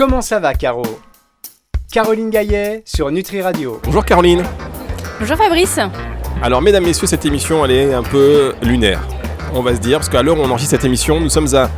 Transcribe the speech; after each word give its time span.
Comment 0.00 0.22
ça 0.22 0.38
va, 0.38 0.54
Caro? 0.54 0.80
Caroline 1.92 2.30
Gaillet 2.30 2.80
sur 2.86 3.10
Nutri 3.10 3.42
Radio. 3.42 3.82
Bonjour 3.84 4.02
Caroline. 4.02 4.42
Bonjour 5.18 5.36
Fabrice. 5.36 5.78
Alors, 6.42 6.62
mesdames, 6.62 6.84
messieurs, 6.84 7.06
cette 7.06 7.26
émission, 7.26 7.62
elle 7.66 7.70
est 7.72 7.92
un 7.92 8.02
peu 8.02 8.54
lunaire. 8.62 9.02
On 9.52 9.60
va 9.60 9.74
se 9.74 9.80
dire, 9.80 9.98
parce 9.98 10.08
qu'à 10.08 10.22
l'heure 10.22 10.38
où 10.38 10.42
on 10.42 10.48
enregistre 10.48 10.70
cette 10.70 10.86
émission, 10.86 11.20
nous 11.20 11.28
sommes 11.28 11.54
à, 11.54 11.68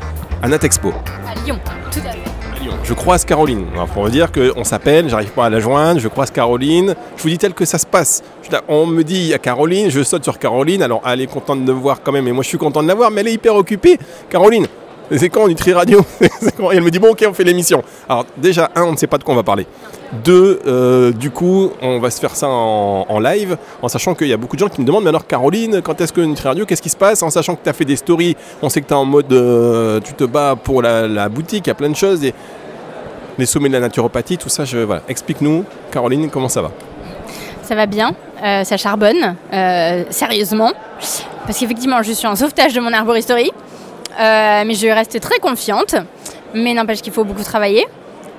à 0.40 0.46
Natexpo. 0.46 0.90
À 1.29 1.35
Lyon, 1.45 1.58
tout 1.90 1.98
à 1.98 2.12
fait. 2.12 2.19
À 2.56 2.62
Lyon. 2.62 2.74
Je 2.85 2.95
croise 2.95 3.25
Caroline. 3.25 3.66
Alors, 3.75 3.89
pour 3.89 4.08
dire 4.08 4.30
qu'on 4.30 4.62
s'appelle, 4.62 5.09
j'arrive 5.09 5.30
pas 5.32 5.46
à 5.46 5.50
la 5.50 5.59
joindre, 5.59 5.98
je 5.98 6.07
croise 6.07 6.30
Caroline. 6.30 6.95
Je 7.16 7.23
vous 7.25 7.29
dis 7.29 7.39
tel 7.39 7.54
que 7.54 7.64
ça 7.64 7.79
se 7.79 7.86
passe. 7.86 8.23
Je- 8.48 8.57
on 8.68 8.86
me 8.86 9.02
dit, 9.02 9.16
il 9.16 9.27
y 9.27 9.34
a 9.34 9.39
Caroline, 9.41 9.91
je 9.91 10.00
saute 10.04 10.23
sur 10.23 10.39
Caroline. 10.39 10.80
Alors, 10.84 11.02
elle 11.04 11.23
est 11.23 11.27
contente 11.27 11.64
de 11.64 11.73
me 11.73 11.77
voir 11.80 12.00
quand 12.04 12.12
même, 12.12 12.29
et 12.29 12.32
moi 12.32 12.45
je 12.45 12.48
suis 12.50 12.59
content 12.59 12.84
de 12.84 12.89
la 12.89 12.95
voir, 12.95 13.11
mais 13.11 13.23
elle 13.23 13.29
est 13.29 13.34
hyper 13.34 13.57
occupée. 13.57 13.98
Caroline, 14.30 14.68
c'est 15.11 15.29
quand 15.29 15.48
Nutri 15.48 15.73
Radio 15.73 16.05
Et 16.23 16.27
elle 16.73 16.82
me 16.82 16.91
dit, 16.91 16.98
bon, 16.98 17.11
ok, 17.11 17.25
on 17.29 17.35
fait 17.35 17.45
l'émission. 17.45 17.82
Alors, 18.09 18.27
déjà, 18.37 18.71
un, 18.75 18.82
on 18.82 18.93
ne 18.93 18.96
sait 18.96 19.07
pas 19.07 19.18
de 19.18 19.25
quoi 19.25 19.35
on 19.35 19.36
va 19.36 19.43
parler. 19.43 19.67
Deux, 20.25 20.61
euh, 20.67 21.11
du 21.11 21.31
coup, 21.31 21.71
on 21.81 21.99
va 21.99 22.11
se 22.11 22.21
faire 22.21 22.36
ça 22.36 22.49
en, 22.49 23.18
live, 23.18 23.57
en 23.81 23.89
sachant 23.89 24.14
qu'il 24.14 24.29
y 24.29 24.32
a 24.32 24.36
beaucoup 24.36 24.57
de 24.57 24.61
gens 24.61 24.68
qui 24.68 24.81
me 24.81 24.86
demandent, 24.86 25.04
mais 25.04 25.09
alors 25.09 25.26
Caroline, 25.26 25.81
quand 25.82 26.00
est-ce 26.00 26.12
que 26.12 26.21
Nutri 26.21 26.49
Radio, 26.49 26.67
qu'est-ce 26.67 26.82
qui 26.82 26.90
se 26.90 26.96
passe 26.96 27.23
En 27.23 27.31
sachant 27.31 27.54
que 27.54 27.64
tu 27.64 27.71
as 27.71 27.73
fait 27.73 27.86
des 27.86 27.96
stories, 27.96 28.36
on 28.61 28.68
sait 28.68 28.82
que 28.82 28.86
tu 28.86 28.93
es 28.93 28.96
en 28.96 29.07
mode, 29.07 29.32
euh, 29.32 30.00
tu 30.00 30.12
te 30.12 30.25
bats 30.25 30.54
pour 30.62 30.82
la, 30.82 31.29
boutique, 31.29 31.67
il 31.67 31.71
y 31.71 31.73
a 31.73 31.75
plein 31.75 31.89
de 31.89 31.96
choses, 31.96 32.20
les 33.39 33.47
sommets 33.47 33.69
de 33.69 33.75
la 33.75 33.81
naturopathie, 33.81 34.37
tout 34.37 34.50
ça, 34.50 34.64
voilà. 34.84 35.03
Explique-nous, 35.09 35.64
Caroline, 35.91 36.28
comment 36.28 36.50
ça 36.50 36.61
va? 36.61 36.73
Ça 37.62 37.75
va 37.75 37.87
bien, 37.87 38.14
euh, 38.45 38.64
ça 38.64 38.77
charbonne, 38.77 39.37
sérieusement. 40.11 40.73
Parce 41.47 41.59
qu'effectivement, 41.59 42.03
je 42.03 42.12
suis 42.12 42.27
en 42.27 42.37
sauvetage 42.37 42.75
de 42.75 42.81
mon 42.81 42.92
arboristerie. 42.92 43.50
Euh, 44.19 44.62
mais 44.66 44.75
je 44.75 44.89
reste 44.89 45.19
très 45.20 45.39
confiante. 45.39 45.94
Mais 46.55 46.75
n'empêche 46.75 47.00
qu'il 47.00 47.12
faut 47.12 47.25
beaucoup 47.25 47.42
travailler. 47.42 47.86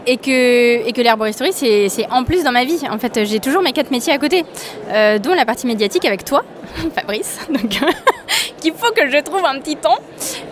Et 0.06 0.18
que, 0.18 0.86
et 0.86 0.92
que 0.92 1.02
l'herboristerie, 1.02 1.54
c'est 1.54 2.08
en 2.12 2.26
plus 2.26 2.44
dans 2.44 2.52
ma 2.52 2.66
vie. 2.66 2.82
En 2.92 2.98
fait, 3.00 3.24
j'ai 3.24 3.40
toujours 3.40 3.62
mes 3.62 3.72
quatre 3.72 3.90
métiers 3.90 4.12
à 4.12 4.18
côté, 4.18 4.44
euh, 4.90 5.18
dont 5.18 5.34
la 5.34 5.46
partie 5.46 5.66
médiatique 5.66 6.04
avec 6.04 6.26
toi, 6.26 6.44
Fabrice. 6.96 7.40
Donc, 7.50 7.70
qu'il 8.60 8.74
faut 8.74 8.92
que 8.92 9.10
je 9.10 9.18
trouve 9.24 9.46
un 9.46 9.60
petit 9.60 9.78
temps. 9.78 9.98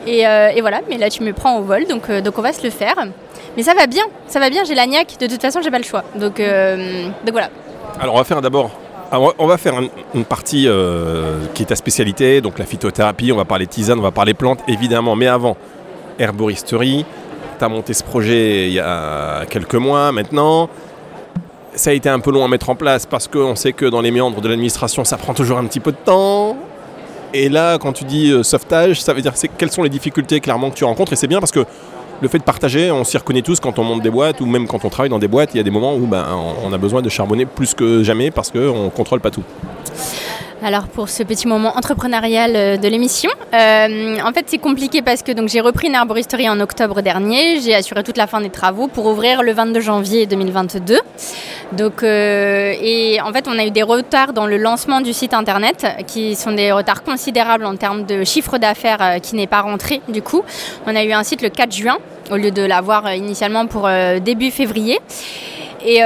Et, 0.08 0.26
euh, 0.26 0.52
et 0.56 0.62
voilà, 0.62 0.80
mais 0.90 0.98
là, 0.98 1.10
tu 1.10 1.22
me 1.24 1.34
prends 1.34 1.58
au 1.58 1.64
vol, 1.64 1.86
donc, 1.86 2.10
euh, 2.10 2.22
donc 2.22 2.38
on 2.38 2.42
va 2.42 2.54
se 2.54 2.64
le 2.64 2.70
faire. 2.70 2.96
Mais 3.58 3.64
ça 3.64 3.74
va 3.74 3.88
bien, 3.88 4.04
ça 4.28 4.40
va 4.40 4.50
bien, 4.50 4.64
j'ai 4.64 4.76
la 4.76 4.88
niaque. 4.88 5.18
De 5.20 5.28
toute 5.28 5.42
façon, 5.42 5.60
j'ai 5.62 5.72
pas 5.72 5.80
le 5.80 5.84
choix. 5.84 6.06
Donc, 6.16 6.38
donc 6.38 7.32
voilà. 7.34 7.50
Alors, 8.00 8.16
on 8.16 8.18
va 8.20 8.24
faire 8.24 8.42
d'abord. 8.42 8.72
On 9.12 9.48
va 9.48 9.58
faire 9.58 9.76
un- 9.76 9.88
une 10.16 10.26
partie 10.26 10.68
euh, 10.68 11.40
qui 11.54 11.64
est 11.64 11.68
ta 11.68 11.76
spécialité, 11.76 12.40
donc 12.42 12.58
la 12.60 12.66
phytothérapie, 12.66 13.32
on 13.32 13.38
va 13.38 13.46
parler 13.46 13.68
tisane, 13.68 14.00
on 14.00 14.04
va 14.04 14.12
parler 14.12 14.34
plantes, 14.34 14.60
évidemment, 14.68 15.16
mais 15.16 15.28
avant, 15.28 15.58
herboristerie. 16.20 17.06
Tu 17.60 17.66
as 17.66 17.70
monté 17.70 17.94
ce 17.94 18.04
projet 18.04 18.68
il 18.68 18.74
y 18.74 18.80
a 18.80 19.46
quelques 19.50 19.76
mois 19.76 20.12
maintenant. 20.12 20.70
Ça 21.74 21.92
a 21.92 21.94
été 21.94 22.10
un 22.10 22.20
peu 22.20 22.32
long 22.32 22.44
à 22.44 22.48
mettre 22.48 22.70
en 22.70 22.76
place 22.76 23.06
parce 23.06 23.28
qu'on 23.28 23.56
sait 23.56 23.72
que 23.74 23.86
dans 23.86 24.02
les 24.02 24.12
méandres 24.12 24.42
de 24.42 24.48
l'administration, 24.50 25.04
ça 25.06 25.18
prend 25.18 25.34
toujours 25.34 25.58
un 25.58 25.66
petit 25.66 25.80
peu 25.80 25.92
de 25.92 25.98
temps. 26.04 26.58
Et 27.34 27.48
là, 27.48 27.78
quand 27.78 27.94
tu 27.94 28.04
dis 28.04 28.30
euh, 28.32 28.44
sauvetage, 28.44 29.02
ça 29.02 29.14
veut 29.14 29.22
dire 29.22 29.34
quelles 29.58 29.72
sont 29.72 29.84
les 29.84 29.90
difficultés 29.90 30.40
clairement 30.42 30.70
que 30.70 30.76
tu 30.76 30.84
rencontres? 30.84 31.14
Et 31.14 31.16
c'est 31.16 31.28
bien 31.28 31.40
parce 31.40 31.52
que 31.52 31.66
le 32.22 32.28
fait 32.28 32.38
de 32.38 32.44
partager, 32.44 32.92
on 32.92 33.04
s'y 33.04 33.18
reconnaît 33.18 33.42
tous 33.42 33.60
quand 33.60 33.80
on 33.80 33.84
monte 33.84 34.02
des 34.02 34.10
boîtes 34.12 34.42
ou 34.42 34.46
même 34.46 34.68
quand 34.68 34.86
on 34.86 34.90
travaille 34.90 35.10
dans 35.10 35.20
des 35.20 35.28
boîtes, 35.28 35.52
il 35.54 35.58
y 35.58 35.60
a 35.60 35.64
des 35.64 35.72
moments 35.72 35.96
où 35.96 36.06
ben, 36.06 36.26
on- 36.64 36.72
a 36.72 36.78
besoin 36.78 37.02
de 37.02 37.10
charbonner 37.10 37.46
plus 37.46 37.74
que 37.74 38.04
jamais 38.04 38.32
parce 38.32 38.50
qu'on 38.52 38.86
ne 38.86 38.90
contrôle 38.90 39.20
pas 39.20 39.32
tout. 39.32 39.44
Alors 40.64 40.88
pour 40.88 41.10
ce 41.10 41.24
petit 41.24 41.48
moment 41.48 41.76
entrepreneurial 41.76 42.52
euh, 42.56 42.78
de 42.78 42.88
l'émission, 42.88 43.32
euh, 43.52 44.18
en 44.24 44.32
fait 44.32 44.46
c'est 44.46 44.60
compliqué 44.60 45.02
parce 45.02 45.24
que 45.24 45.32
j'ai 45.48 45.60
repris 45.60 45.88
une 45.88 45.96
arboristerie 45.96 46.48
en 46.48 46.60
octobre 46.60 47.02
dernier, 47.02 47.60
j'ai 47.62 47.74
assuré 47.74 48.04
toute 48.04 48.18
la 48.18 48.28
fin 48.28 48.42
des 48.42 48.52
travaux 48.52 48.88
pour 48.88 49.08
ouvrir 49.08 49.42
le 49.42 49.54
22 49.54 49.80
janvier 49.80 50.28
2022. 50.28 51.00
Donc 51.72 52.04
euh, 52.04 52.76
et 52.80 53.20
en 53.22 53.34
fait 53.34 53.48
on 53.48 53.58
a 53.58 53.66
eu 53.66 53.72
des 53.72 53.82
retards 53.82 54.34
dans 54.34 54.46
le 54.46 54.58
lancement 54.58 55.02
du 55.02 55.14
site 55.14 55.34
internet 55.34 55.88
qui 56.06 56.36
sont 56.36 56.52
des 56.52 56.72
retards 56.72 57.02
considérables 57.02 57.66
en 57.66 57.76
termes 57.76 58.06
de 58.06 58.24
chiffre 58.24 58.60
d'affaires 58.60 59.20
qui 59.24 59.36
n'est 59.36 59.48
pas 59.48 59.62
rentré 59.62 60.02
du 60.10 60.22
coup. 60.22 60.44
On 60.86 60.96
a 60.96 61.04
eu 61.04 61.12
un 61.12 61.24
site 61.24 61.42
le 61.42 61.50
4 61.50 61.74
juin 61.74 61.98
au 62.30 62.36
lieu 62.36 62.52
de 62.52 62.62
l'avoir 62.62 63.12
initialement 63.16 63.66
pour 63.66 63.90
début 64.22 64.52
février. 64.52 65.00
Et 65.84 66.02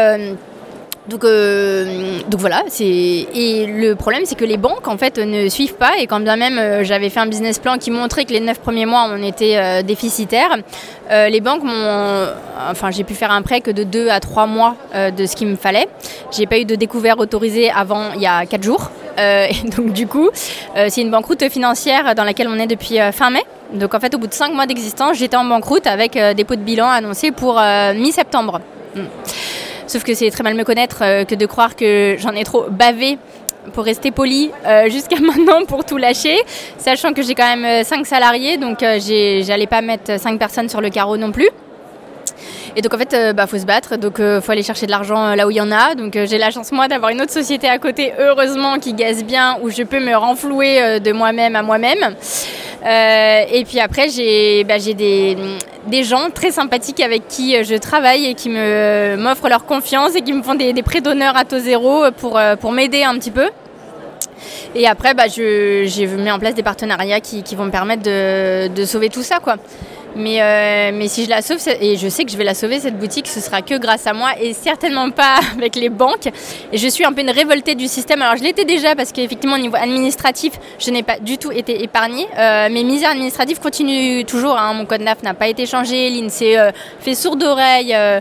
donc, 1.08 1.24
euh, 1.24 2.20
donc 2.28 2.40
voilà, 2.40 2.64
c'est 2.68 2.84
et 2.84 3.68
le 3.68 3.94
problème 3.94 4.24
c'est 4.26 4.34
que 4.34 4.46
les 4.46 4.58
banques 4.58 4.88
en 4.88 4.98
fait 4.98 5.20
ne 5.20 5.48
suivent 5.50 5.76
pas 5.76 6.00
et 6.00 6.08
quand 6.08 6.20
bien 6.20 6.36
même 6.36 6.58
euh, 6.58 6.84
j'avais 6.84 7.10
fait 7.10 7.20
un 7.20 7.28
business 7.28 7.60
plan 7.60 7.78
qui 7.78 7.92
montrait 7.92 8.26
que 8.26 8.34
les 8.34 8.40
9 8.40 8.60
premiers 8.60 8.88
mois 8.88 9.08
on 9.12 9.22
était 9.22 9.58
euh, 9.58 9.82
déficitaire, 9.84 10.58
euh, 11.12 11.30
les 11.30 11.42
banques 11.42 11.62
m'ont 11.62 12.28
enfin 12.72 12.90
j'ai 12.90 13.04
pu 13.04 13.14
faire 13.14 13.30
un 13.30 13.44
prêt 13.44 13.62
que 13.62 13.70
de 13.70 13.84
2 13.84 14.10
à 14.10 14.20
3 14.20 14.48
mois 14.48 14.76
euh, 14.96 15.12
de 15.12 15.28
ce 15.28 15.36
qu'il 15.36 15.48
me 15.48 15.56
fallait. 15.56 15.88
J'ai 16.32 16.48
pas 16.48 16.58
eu 16.58 16.66
de 16.66 16.74
découvert 16.74 17.20
autorisé 17.20 17.70
avant 17.70 18.14
il 18.16 18.22
y 18.22 18.28
a 18.28 18.46
4 18.46 18.64
jours. 18.64 18.90
Et 19.18 19.70
donc 19.78 19.94
du 19.94 20.08
coup, 20.08 20.30
c'est 20.90 21.02
une 21.02 21.10
banqueroute 21.10 21.48
financière 21.50 22.16
dans 22.16 22.26
laquelle 22.26 22.50
on 22.50 22.60
est 22.60 22.68
depuis 22.68 22.98
fin 23.14 23.30
mai. 23.30 23.44
Donc 23.74 23.94
en 23.94 24.00
fait 24.02 24.14
au 24.14 24.18
bout 24.18 24.28
de 24.28 24.34
5 24.34 24.52
mois 24.54 24.66
d'existence, 24.66 25.18
j'étais 25.18 25.38
en 25.38 25.46
banqueroute 25.46 25.88
avec 25.88 26.20
dépôt 26.36 26.56
de 26.56 26.62
bilan 26.62 26.90
annoncé 26.90 27.32
pour 27.32 27.62
mi-septembre. 27.96 28.60
Mm. 28.94 29.02
Sauf 29.88 30.04
que 30.04 30.14
c'est 30.14 30.32
très 30.32 30.44
mal 30.44 30.56
me 30.56 30.64
connaître 30.64 31.00
euh, 31.02 31.26
que 31.26 31.36
de 31.36 31.46
croire 31.46 31.76
que 31.76 32.16
j'en 32.18 32.32
ai 32.32 32.44
trop 32.44 32.66
bavé 32.70 33.18
pour 33.74 33.84
rester 33.84 34.12
poli 34.12 34.52
euh, 34.66 34.90
jusqu'à 34.90 35.20
maintenant 35.20 35.66
pour 35.66 35.86
tout 35.86 35.98
lâcher, 35.98 36.38
sachant 36.78 37.14
que 37.14 37.22
j'ai 37.22 37.36
quand 37.36 37.56
même 37.56 37.84
5 37.84 38.06
salariés, 38.06 38.58
donc 38.58 38.82
euh, 38.84 39.00
j'allais 39.00 39.68
pas 39.68 39.82
mettre 39.82 40.20
5 40.20 40.40
personnes 40.40 40.70
sur 40.70 40.82
le 40.82 40.90
carreau 40.90 41.18
non 41.18 41.32
plus. 41.32 41.50
Et 42.76 42.82
donc 42.82 42.94
en 42.94 42.98
fait, 42.98 43.16
il 43.18 43.34
bah, 43.34 43.48
faut 43.48 43.58
se 43.58 43.66
battre, 43.66 43.96
donc 43.96 44.18
faut 44.18 44.52
aller 44.52 44.64
chercher 44.64 44.86
de 44.86 44.92
l'argent 44.92 45.28
euh, 45.28 45.36
là 45.36 45.48
où 45.48 45.52
il 45.52 45.56
y 45.56 45.62
en 45.62 45.72
a. 45.72 45.96
Donc 45.96 46.16
euh, 46.16 46.26
j'ai 46.26 46.38
la 46.38 46.52
chance 46.52 46.72
moi 46.74 46.88
d'avoir 46.90 47.12
une 47.12 47.22
autre 47.22 47.32
société 47.32 47.70
à 47.70 47.78
côté, 47.78 48.12
heureusement, 48.20 48.80
qui 48.80 48.94
gaze 48.94 49.24
bien, 49.24 49.58
où 49.62 49.70
je 49.70 49.84
peux 49.84 50.00
me 50.00 50.14
renflouer 50.16 50.82
euh, 50.82 51.00
de 51.00 51.14
moi-même 51.14 51.56
à 51.56 51.62
moi-même. 51.62 52.16
Euh, 52.86 53.44
et 53.52 53.66
puis 53.66 53.80
après, 53.80 54.10
j'ai 54.10 54.64
bah, 54.64 54.76
des, 54.78 56.04
gens 56.04 56.30
très 56.30 56.52
sympathiques 56.52 57.00
avec 57.00 57.28
qui 57.28 57.56
euh, 57.56 57.64
je 57.64 57.76
travaille 57.76 58.26
et 58.26 58.36
qui 58.36 58.50
me 58.50 59.16
m'offrent 59.18 59.50
leur 59.50 59.66
confiance 59.66 60.16
et 60.16 60.22
qui 60.22 60.34
me 60.34 60.44
font 60.44 60.54
des, 60.54 60.72
des 60.72 60.84
prêts 60.84 61.02
d'honneur 61.02 61.36
à 61.36 61.46
taux 61.46 61.58
zéro 61.58 62.04
pour, 62.18 62.38
euh, 62.38 62.56
pour 62.56 62.72
m'aider 62.72 63.04
un 63.04 63.16
petit 63.16 63.32
peu. 63.32 63.50
Et 64.76 64.88
après, 64.88 65.14
bah, 65.14 65.28
j'ai 65.28 66.08
mis 66.18 66.30
en 66.30 66.38
place 66.38 66.54
des 66.54 66.62
partenariats 66.62 67.22
qui, 67.22 67.42
qui 67.42 67.56
vont 67.56 67.66
me 67.66 67.72
permettre 67.72 68.04
de, 68.04 68.68
de 68.68 68.86
sauver 68.86 69.10
tout 69.10 69.24
ça. 69.24 69.40
Quoi. 69.40 69.56
Mais, 70.16 70.42
euh, 70.42 70.92
mais 70.94 71.10
si 71.10 71.26
je 71.26 71.30
la 71.30 71.42
sauve, 71.42 71.58
et 71.82 71.98
je 71.98 72.08
sais 72.08 72.24
que 72.24 72.32
je 72.32 72.38
vais 72.38 72.46
la 72.46 72.54
sauver, 72.54 72.80
cette 72.80 72.98
boutique, 72.98 73.28
ce 73.28 73.42
sera 73.42 73.62
que 73.62 73.78
grâce 73.78 74.08
à 74.08 74.14
moi 74.14 74.30
et 74.40 74.54
certainement 74.54 75.10
pas 75.12 75.40
avec 75.58 75.76
les 75.76 75.90
banques. 75.90 76.28
Et 76.72 76.78
je 76.78 76.88
suis 76.88 77.04
un 77.04 77.12
peu 77.12 77.22
une 77.22 77.30
révoltée 77.30 77.76
du 77.76 77.88
système. 77.88 78.22
Alors 78.22 78.38
je 78.38 78.44
l'étais 78.44 78.64
déjà 78.64 78.96
parce 78.96 79.12
qu'effectivement 79.12 79.56
au 79.56 79.60
niveau 79.60 79.76
administratif, 79.76 80.54
je 80.80 80.90
n'ai 80.92 81.04
pas 81.04 81.20
du 81.20 81.38
tout 81.38 81.52
été 81.52 81.84
épargnée. 81.84 82.28
Euh, 82.38 82.70
mes 82.70 82.84
misères 82.84 83.12
administratives 83.12 83.60
continuent 83.60 84.24
toujours. 84.26 84.58
hein. 84.58 84.74
Mon 84.74 84.86
code 84.86 85.02
NAF 85.02 85.22
n'a 85.24 85.34
pas 85.34 85.48
été 85.48 85.66
changé. 85.66 86.10
L'INSEE 86.10 86.58
euh, 86.58 86.72
fait 87.02 87.14
sourde 87.16 87.44
oreille. 87.44 87.94
euh, 87.94 88.20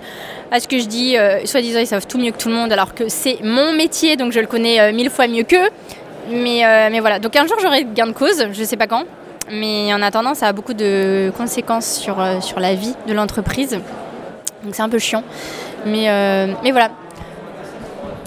à 0.51 0.61
ce 0.61 0.69
que 0.69 0.79
je 0.79 0.85
dis, 0.87 1.17
soi-disant 1.47 1.81
ils 1.81 1.87
savent 1.87 2.07
tout 2.07 2.19
mieux 2.19 2.31
que 2.31 2.37
tout 2.37 2.49
le 2.49 2.55
monde 2.55 2.73
alors 2.73 2.95
que 2.95 3.09
c'est 3.09 3.39
mon 3.43 3.73
métier 3.73 4.15
donc 4.15 4.31
je 4.31 4.39
le 4.39 4.47
connais 4.47 4.93
mille 4.93 5.11
fois 5.11 5.27
mieux 5.27 5.43
qu'eux. 5.43 5.69
Mais, 6.31 6.63
mais 6.91 7.01
voilà, 7.01 7.19
donc 7.19 7.35
un 7.35 7.45
jour 7.47 7.57
j'aurai 7.61 7.85
gain 7.85 8.07
de 8.07 8.13
cause, 8.13 8.47
je 8.53 8.63
sais 8.63 8.77
pas 8.77 8.87
quand. 8.87 9.05
Mais 9.51 9.93
en 9.93 10.03
attendant, 10.03 10.35
ça 10.35 10.49
a 10.49 10.53
beaucoup 10.53 10.75
de 10.75 11.33
conséquences 11.37 11.87
sur, 11.87 12.21
euh, 12.21 12.41
sur 12.41 12.61
la 12.61 12.75
vie 12.75 12.95
de 13.07 13.13
l'entreprise. 13.13 13.79
Donc 14.63 14.75
c'est 14.75 14.83
un 14.83 14.89
peu 14.89 14.99
chiant. 14.99 15.23
Mais, 15.87 16.09
euh, 16.09 16.53
mais 16.63 16.71
voilà. 16.71 16.91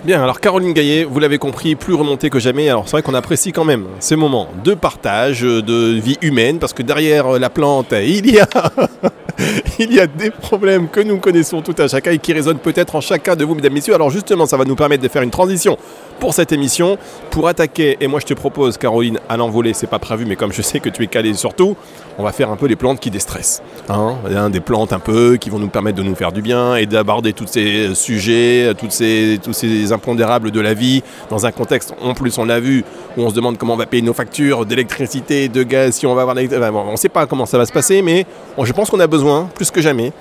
Bien, 0.05 0.21
alors 0.21 0.39
Caroline 0.39 0.73
Gaillet, 0.73 1.03
vous 1.03 1.19
l'avez 1.19 1.39
compris, 1.39 1.75
plus 1.75 1.95
remontée 1.95 2.29
que 2.29 2.39
jamais. 2.39 2.69
Alors 2.69 2.83
c'est 2.85 2.91
vrai 2.91 3.01
qu'on 3.01 3.15
apprécie 3.15 3.51
quand 3.51 3.65
même 3.65 3.85
ces 3.99 4.15
moments 4.15 4.47
de 4.63 4.75
partage, 4.75 5.41
de 5.41 5.99
vie 5.99 6.17
humaine, 6.21 6.59
parce 6.59 6.73
que 6.73 6.83
derrière 6.83 7.35
euh, 7.35 7.39
la 7.39 7.49
plante, 7.49 7.93
il 7.93 8.29
y 8.29 8.39
a, 8.39 8.47
il 9.79 9.93
y 9.93 9.99
a 9.99 10.05
des 10.05 10.29
problèmes 10.29 10.87
que 10.87 10.99
nous 10.99 11.17
connaissons 11.17 11.61
tout 11.61 11.75
à 11.79 11.87
chacun 11.87 12.11
et 12.11 12.19
qui 12.19 12.31
résonnent 12.31 12.59
peut-être 12.59 12.95
en 12.95 13.01
chacun 13.01 13.35
de 13.35 13.43
vous, 13.43 13.55
mesdames, 13.55 13.73
messieurs. 13.73 13.95
Alors 13.95 14.11
justement, 14.11 14.45
ça 14.45 14.55
va 14.55 14.65
nous 14.65 14.75
permettre 14.75 15.01
de 15.01 15.09
faire 15.09 15.23
une 15.23 15.31
transition 15.31 15.77
pour 16.19 16.33
cette 16.33 16.51
émission, 16.51 16.97
pour 17.31 17.47
attaquer. 17.47 17.97
Et 18.01 18.07
moi, 18.07 18.19
je 18.19 18.25
te 18.25 18.33
propose, 18.33 18.77
Caroline, 18.77 19.19
à 19.29 19.37
l'envolée, 19.37 19.73
c'est 19.73 19.87
pas 19.87 19.99
prévu, 19.99 20.25
mais 20.25 20.35
comme 20.35 20.53
je 20.53 20.61
sais 20.61 20.79
que 20.79 20.89
tu 20.89 21.03
es 21.03 21.07
calée 21.07 21.33
surtout, 21.33 21.75
on 22.17 22.23
va 22.23 22.31
faire 22.31 22.49
un 22.51 22.55
peu 22.55 22.65
les 22.67 22.75
plantes 22.75 22.99
qui 22.99 23.11
déstressent. 23.11 23.61
Hein 23.89 24.15
des 24.49 24.59
plantes 24.59 24.93
un 24.93 24.99
peu 24.99 25.37
qui 25.37 25.49
vont 25.49 25.59
nous 25.59 25.67
permettre 25.67 25.97
de 25.97 26.03
nous 26.03 26.15
faire 26.15 26.31
du 26.31 26.41
bien 26.41 26.75
et 26.75 26.85
d'aborder 26.85 27.33
tous 27.33 27.47
ces 27.47 27.93
sujets, 27.95 28.73
tous 28.77 28.91
ces 28.91 29.91
impondérables 29.91 30.51
de 30.51 30.59
la 30.59 30.73
vie 30.73 31.03
dans 31.29 31.45
un 31.45 31.51
contexte, 31.51 31.93
en 32.01 32.13
plus 32.13 32.37
on 32.37 32.45
l'a 32.45 32.59
vu, 32.59 32.83
où 33.17 33.21
on 33.21 33.29
se 33.29 33.35
demande 33.35 33.57
comment 33.57 33.73
on 33.73 33.77
va 33.77 33.85
payer 33.85 34.03
nos 34.03 34.13
factures 34.13 34.65
d'électricité, 34.65 35.49
de 35.49 35.63
gaz, 35.63 35.95
si 35.95 36.05
on 36.05 36.15
va 36.15 36.21
avoir 36.23 36.37
on 36.37 36.91
ne 36.91 36.97
sait 36.97 37.09
pas 37.09 37.25
comment 37.25 37.45
ça 37.45 37.57
va 37.57 37.65
se 37.65 37.71
passer, 37.71 38.01
mais 38.01 38.25
je 38.61 38.71
pense 38.73 38.89
qu'on 38.89 38.99
a 38.99 39.07
besoin, 39.07 39.49
plus 39.55 39.71
que 39.71 39.81
jamais, 39.81 40.11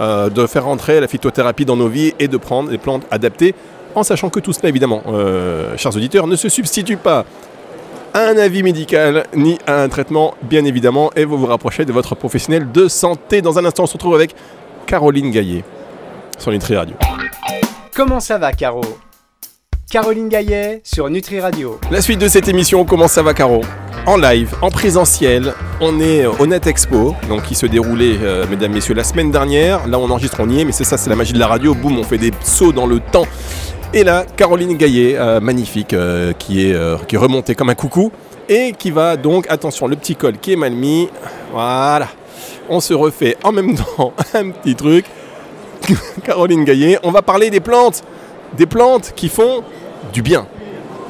euh, 0.00 0.30
de 0.30 0.46
faire 0.46 0.64
rentrer 0.64 1.00
la 1.00 1.08
phytothérapie 1.08 1.64
dans 1.64 1.76
nos 1.76 1.88
vies 1.88 2.12
et 2.18 2.28
de 2.28 2.36
prendre 2.36 2.70
des 2.70 2.78
plantes 2.78 3.04
adaptées, 3.10 3.54
en 3.94 4.02
sachant 4.02 4.30
que 4.30 4.40
tout 4.40 4.52
cela, 4.52 4.68
évidemment, 4.68 5.02
euh, 5.08 5.76
chers 5.76 5.94
auditeurs, 5.96 6.26
ne 6.26 6.36
se 6.36 6.48
substitue 6.48 6.96
pas 6.96 7.24
à 8.14 8.20
un 8.20 8.36
avis 8.36 8.62
médical 8.62 9.24
ni 9.34 9.58
à 9.66 9.82
un 9.82 9.88
traitement, 9.88 10.34
bien 10.42 10.64
évidemment, 10.64 11.10
et 11.16 11.24
vous 11.24 11.38
vous 11.38 11.46
rapprochez 11.46 11.84
de 11.84 11.92
votre 11.92 12.14
professionnel 12.14 12.70
de 12.70 12.88
santé. 12.88 13.40
Dans 13.42 13.58
un 13.58 13.64
instant, 13.64 13.84
on 13.84 13.86
se 13.86 13.94
retrouve 13.94 14.14
avec 14.14 14.34
Caroline 14.86 15.30
Gaillet. 15.30 15.64
sur 16.38 16.50
Nutri 16.50 16.76
Radio. 16.76 16.96
Comment 17.94 18.20
ça 18.20 18.38
va, 18.38 18.52
Caro? 18.52 18.82
Caroline 19.90 20.28
Gaillet 20.28 20.80
sur 20.84 21.10
Nutri 21.10 21.38
Radio. 21.40 21.78
La 21.90 22.00
suite 22.00 22.18
de 22.18 22.26
cette 22.26 22.48
émission, 22.48 22.84
comment 22.84 23.08
ça 23.08 23.22
va, 23.22 23.34
Caro? 23.34 23.60
En 24.06 24.16
live, 24.16 24.54
en 24.62 24.70
présentiel, 24.70 25.52
on 25.80 26.00
est 26.00 26.26
au 26.26 26.46
Net 26.46 26.66
Expo, 26.66 27.14
donc 27.28 27.42
qui 27.42 27.54
se 27.54 27.66
déroulait, 27.66 28.16
euh, 28.22 28.46
mesdames, 28.48 28.72
messieurs, 28.72 28.94
la 28.94 29.04
semaine 29.04 29.30
dernière. 29.30 29.86
Là, 29.86 29.98
on 29.98 30.10
enregistre, 30.10 30.38
on 30.40 30.48
y 30.48 30.60
est, 30.60 30.64
mais 30.64 30.72
c'est 30.72 30.84
ça, 30.84 30.96
c'est 30.96 31.10
la 31.10 31.16
magie 31.16 31.34
de 31.34 31.38
la 31.38 31.46
radio. 31.46 31.74
Boum, 31.74 31.98
on 31.98 32.02
fait 32.02 32.18
des 32.18 32.32
sauts 32.42 32.72
dans 32.72 32.86
le 32.86 33.00
temps. 33.00 33.26
Et 33.94 34.04
là, 34.04 34.24
Caroline 34.38 34.78
Gaillet, 34.78 35.18
euh, 35.18 35.38
magnifique, 35.38 35.92
euh, 35.92 36.32
qui, 36.32 36.66
est, 36.66 36.72
euh, 36.72 36.96
qui 37.06 37.18
remontée 37.18 37.54
comme 37.54 37.68
un 37.68 37.74
coucou 37.74 38.10
et 38.48 38.72
qui 38.72 38.90
va 38.90 39.18
donc, 39.18 39.44
attention, 39.50 39.86
le 39.86 39.96
petit 39.96 40.16
col 40.16 40.38
qui 40.38 40.54
est 40.54 40.56
mal 40.56 40.72
mis. 40.72 41.10
Voilà. 41.52 42.08
On 42.70 42.80
se 42.80 42.94
refait 42.94 43.36
en 43.44 43.52
même 43.52 43.74
temps 43.74 44.14
un 44.34 44.48
petit 44.48 44.74
truc. 44.76 45.04
Caroline 46.24 46.64
Gaillet, 46.64 46.98
on 47.02 47.10
va 47.10 47.20
parler 47.20 47.50
des 47.50 47.60
plantes. 47.60 48.02
Des 48.56 48.64
plantes 48.64 49.12
qui 49.14 49.28
font 49.28 49.62
du 50.10 50.22
bien. 50.22 50.46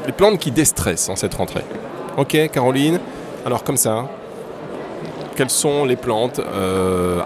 Des 0.07 0.13
plantes 0.13 0.41
qui 0.41 0.51
déstressent 0.51 1.09
en 1.09 1.15
cette 1.15 1.35
rentrée. 1.35 1.65
Ok, 2.17 2.37
Caroline 2.53 2.99
Alors, 3.47 3.63
comme 3.63 3.77
ça, 3.77 4.09
quelles 5.37 5.51
sont 5.51 5.85
les 5.85 5.97
plantes 5.97 6.41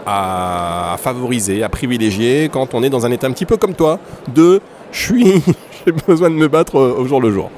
à, 0.06 0.96
favoriser, 0.98 1.62
à 1.62 1.70
privilégier 1.70 2.50
quand 2.52 2.74
on 2.74 2.82
est 2.82 2.90
dans 2.90 3.06
un 3.06 3.10
état 3.10 3.26
un 3.26 3.32
petit 3.32 3.46
peu 3.46 3.56
comme 3.56 3.74
toi 3.74 3.98
de 4.34 4.60
j'ai 5.86 5.92
besoin 5.92 6.30
de 6.30 6.36
me 6.36 6.48
battre 6.48 6.76
euh, 6.76 6.96
au 6.98 7.06
jour 7.06 7.20
le 7.20 7.30
jour 7.30 7.50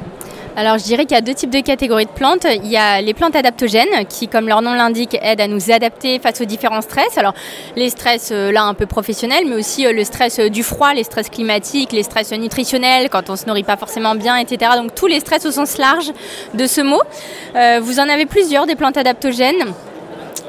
Alors 0.56 0.76
je 0.76 0.82
dirais 0.82 1.05
qu'il 1.05 1.14
y 1.14 1.19
a 1.19 1.20
deux 1.20 1.35
types 1.35 1.50
de 1.50 1.61
catégories 1.61 2.06
de 2.06 2.11
plantes. 2.11 2.46
Il 2.64 2.69
y 2.69 2.76
a 2.76 3.00
les 3.00 3.14
plantes 3.14 3.37
adaptogènes 3.37 4.06
qui, 4.08 4.26
comme 4.26 4.49
leur 4.49 4.61
nom 4.61 4.75
l'indique, 4.75 5.17
aident 5.23 5.43
à 5.43 5.46
nous 5.46 5.70
adapter 5.70 6.19
face 6.19 6.40
aux 6.40 6.44
différents 6.44 6.81
stress. 6.81 7.17
Alors 7.17 7.35
les 7.76 7.90
stress 7.90 8.31
euh, 8.32 8.50
là 8.50 8.64
un 8.64 8.75
peu 8.75 8.87
professionnels, 8.87 9.44
mais 9.46 9.55
aussi 9.55 9.87
euh, 9.87 9.93
le 9.93 10.02
stress 10.02 10.40
du 10.40 10.64
froid, 10.64 10.93
les 10.94 11.05
stress 11.05 11.29
climatiques, 11.29 11.93
les 11.93 12.02
stress 12.02 12.32
nutritionnels 12.32 13.08
quand 13.08 13.31
on 13.31 13.37
se 13.37 13.46
nourrit 13.46 13.62
pas 13.62 13.76
forcément 13.76 14.17
bien, 14.17 14.37
etc. 14.37 14.73
Donc 14.76 14.96
tous 14.96 15.06
les 15.06 15.20
stress 15.20 15.46
au 15.46 15.52
sens 15.52 15.79
large 15.79 16.11
de 16.55 16.67
ce 16.67 16.81
mot. 16.81 17.00
Vous 17.81 18.00
en 18.00 18.08
avez 18.08 18.26
plusieurs 18.26 18.67
des 18.67 18.75
plantes 18.75 18.96
adaptogènes. 18.96 19.64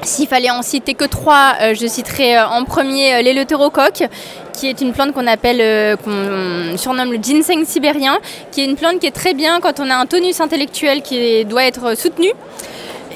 S'il 0.02 0.26
fallait 0.28 0.50
en 0.50 0.62
citer 0.62 0.94
que 0.94 1.04
trois, 1.04 1.54
euh, 1.60 1.74
je 1.74 1.86
citerai 1.86 2.38
euh, 2.38 2.46
en 2.46 2.64
premier 2.64 3.14
euh, 3.14 3.22
l'éleutérocoque, 3.22 4.04
qui 4.54 4.68
est 4.68 4.80
une 4.80 4.92
plante 4.92 5.12
qu'on 5.12 5.26
appelle, 5.26 5.60
euh, 5.60 5.96
qu'on 5.96 6.78
surnomme 6.78 7.12
le 7.12 7.18
ginseng 7.22 7.64
sibérien, 7.66 8.18
qui 8.50 8.62
est 8.62 8.64
une 8.64 8.76
plante 8.76 8.98
qui 8.98 9.06
est 9.06 9.10
très 9.14 9.34
bien 9.34 9.60
quand 9.60 9.78
on 9.78 9.90
a 9.90 9.94
un 9.94 10.06
tonus 10.06 10.40
intellectuel 10.40 11.02
qui 11.02 11.44
doit 11.44 11.64
être 11.64 11.96
soutenu 11.96 12.28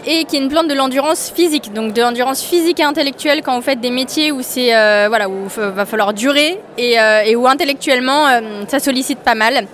et 0.06 0.24
qui 0.24 0.36
est 0.36 0.40
une 0.40 0.50
plante 0.50 0.68
de 0.68 0.74
l'endurance 0.74 1.32
physique, 1.34 1.72
donc 1.72 1.94
de 1.94 2.02
l'endurance 2.02 2.42
physique 2.42 2.80
et 2.80 2.84
intellectuelle 2.84 3.40
quand 3.42 3.56
vous 3.56 3.62
faites 3.62 3.80
des 3.80 3.90
métiers 3.90 4.32
où 4.32 4.42
c'est 4.42 4.68
voilà 5.08 5.30
où 5.30 5.48
va 5.48 5.86
falloir 5.86 6.12
durer 6.12 6.60
et, 6.76 7.34
où 7.36 7.48
intellectuellement 7.48 8.26
ça 8.68 8.80
sollicite 8.80 9.20
pas 9.20 9.34
mal. 9.34 9.66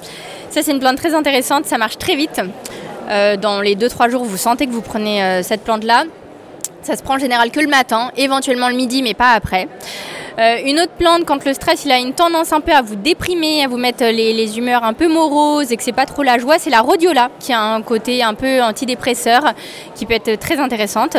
Ça 0.51 0.63
c'est 0.63 0.71
une 0.71 0.79
plante 0.79 0.99
très 0.99 1.15
intéressante, 1.15 1.67
ça 1.67 1.79
marche 1.79 1.99
très 1.99 2.15
vite. 2.15 2.41
Dans 3.09 3.61
les 3.61 3.75
2-3 3.75 4.09
jours, 4.09 4.23
vous 4.23 4.37
sentez 4.37 4.69
que 4.69 4.73
vous 4.73 4.83
prenez 4.83 5.43
cette 5.43 5.65
plante-là. 5.65 6.05
Ça 6.83 6.97
se 6.97 7.03
prend 7.03 7.15
en 7.17 7.19
général 7.19 7.51
que 7.51 7.61
le 7.61 7.69
matin, 7.69 8.11
éventuellement 8.17 8.69
le 8.69 8.75
midi, 8.75 9.03
mais 9.03 9.15
pas 9.15 9.33
après. 9.33 9.69
Euh, 10.39 10.57
une 10.65 10.81
autre 10.81 10.93
plante, 10.93 11.27
quand 11.27 11.45
le 11.45 11.53
stress 11.53 11.85
il 11.85 11.93
a 11.93 11.99
une 11.99 12.15
tendance 12.15 12.53
un 12.53 12.61
peu 12.61 12.73
à 12.73 12.81
vous 12.81 12.97
déprimer, 12.97 13.63
à 13.63 13.69
vous 13.69 13.77
mettre 13.77 14.05
les, 14.05 14.33
les 14.33 14.57
humeurs 14.57 14.85
un 14.85 14.95
peu 14.95 15.07
moroses 15.07 15.71
et 15.71 15.77
que 15.77 15.83
c'est 15.83 15.93
pas 15.93 16.07
trop 16.07 16.23
la 16.23 16.39
joie, 16.39 16.59
c'est 16.59 16.71
la 16.71 16.81
rhodiola 16.81 17.31
qui 17.39 17.53
a 17.53 17.61
un 17.61 17.83
côté 17.83 18.23
un 18.23 18.33
peu 18.33 18.63
antidépresseur 18.63 19.53
qui 19.95 20.07
peut 20.07 20.15
être 20.15 20.39
très 20.39 20.59
intéressante. 20.59 21.19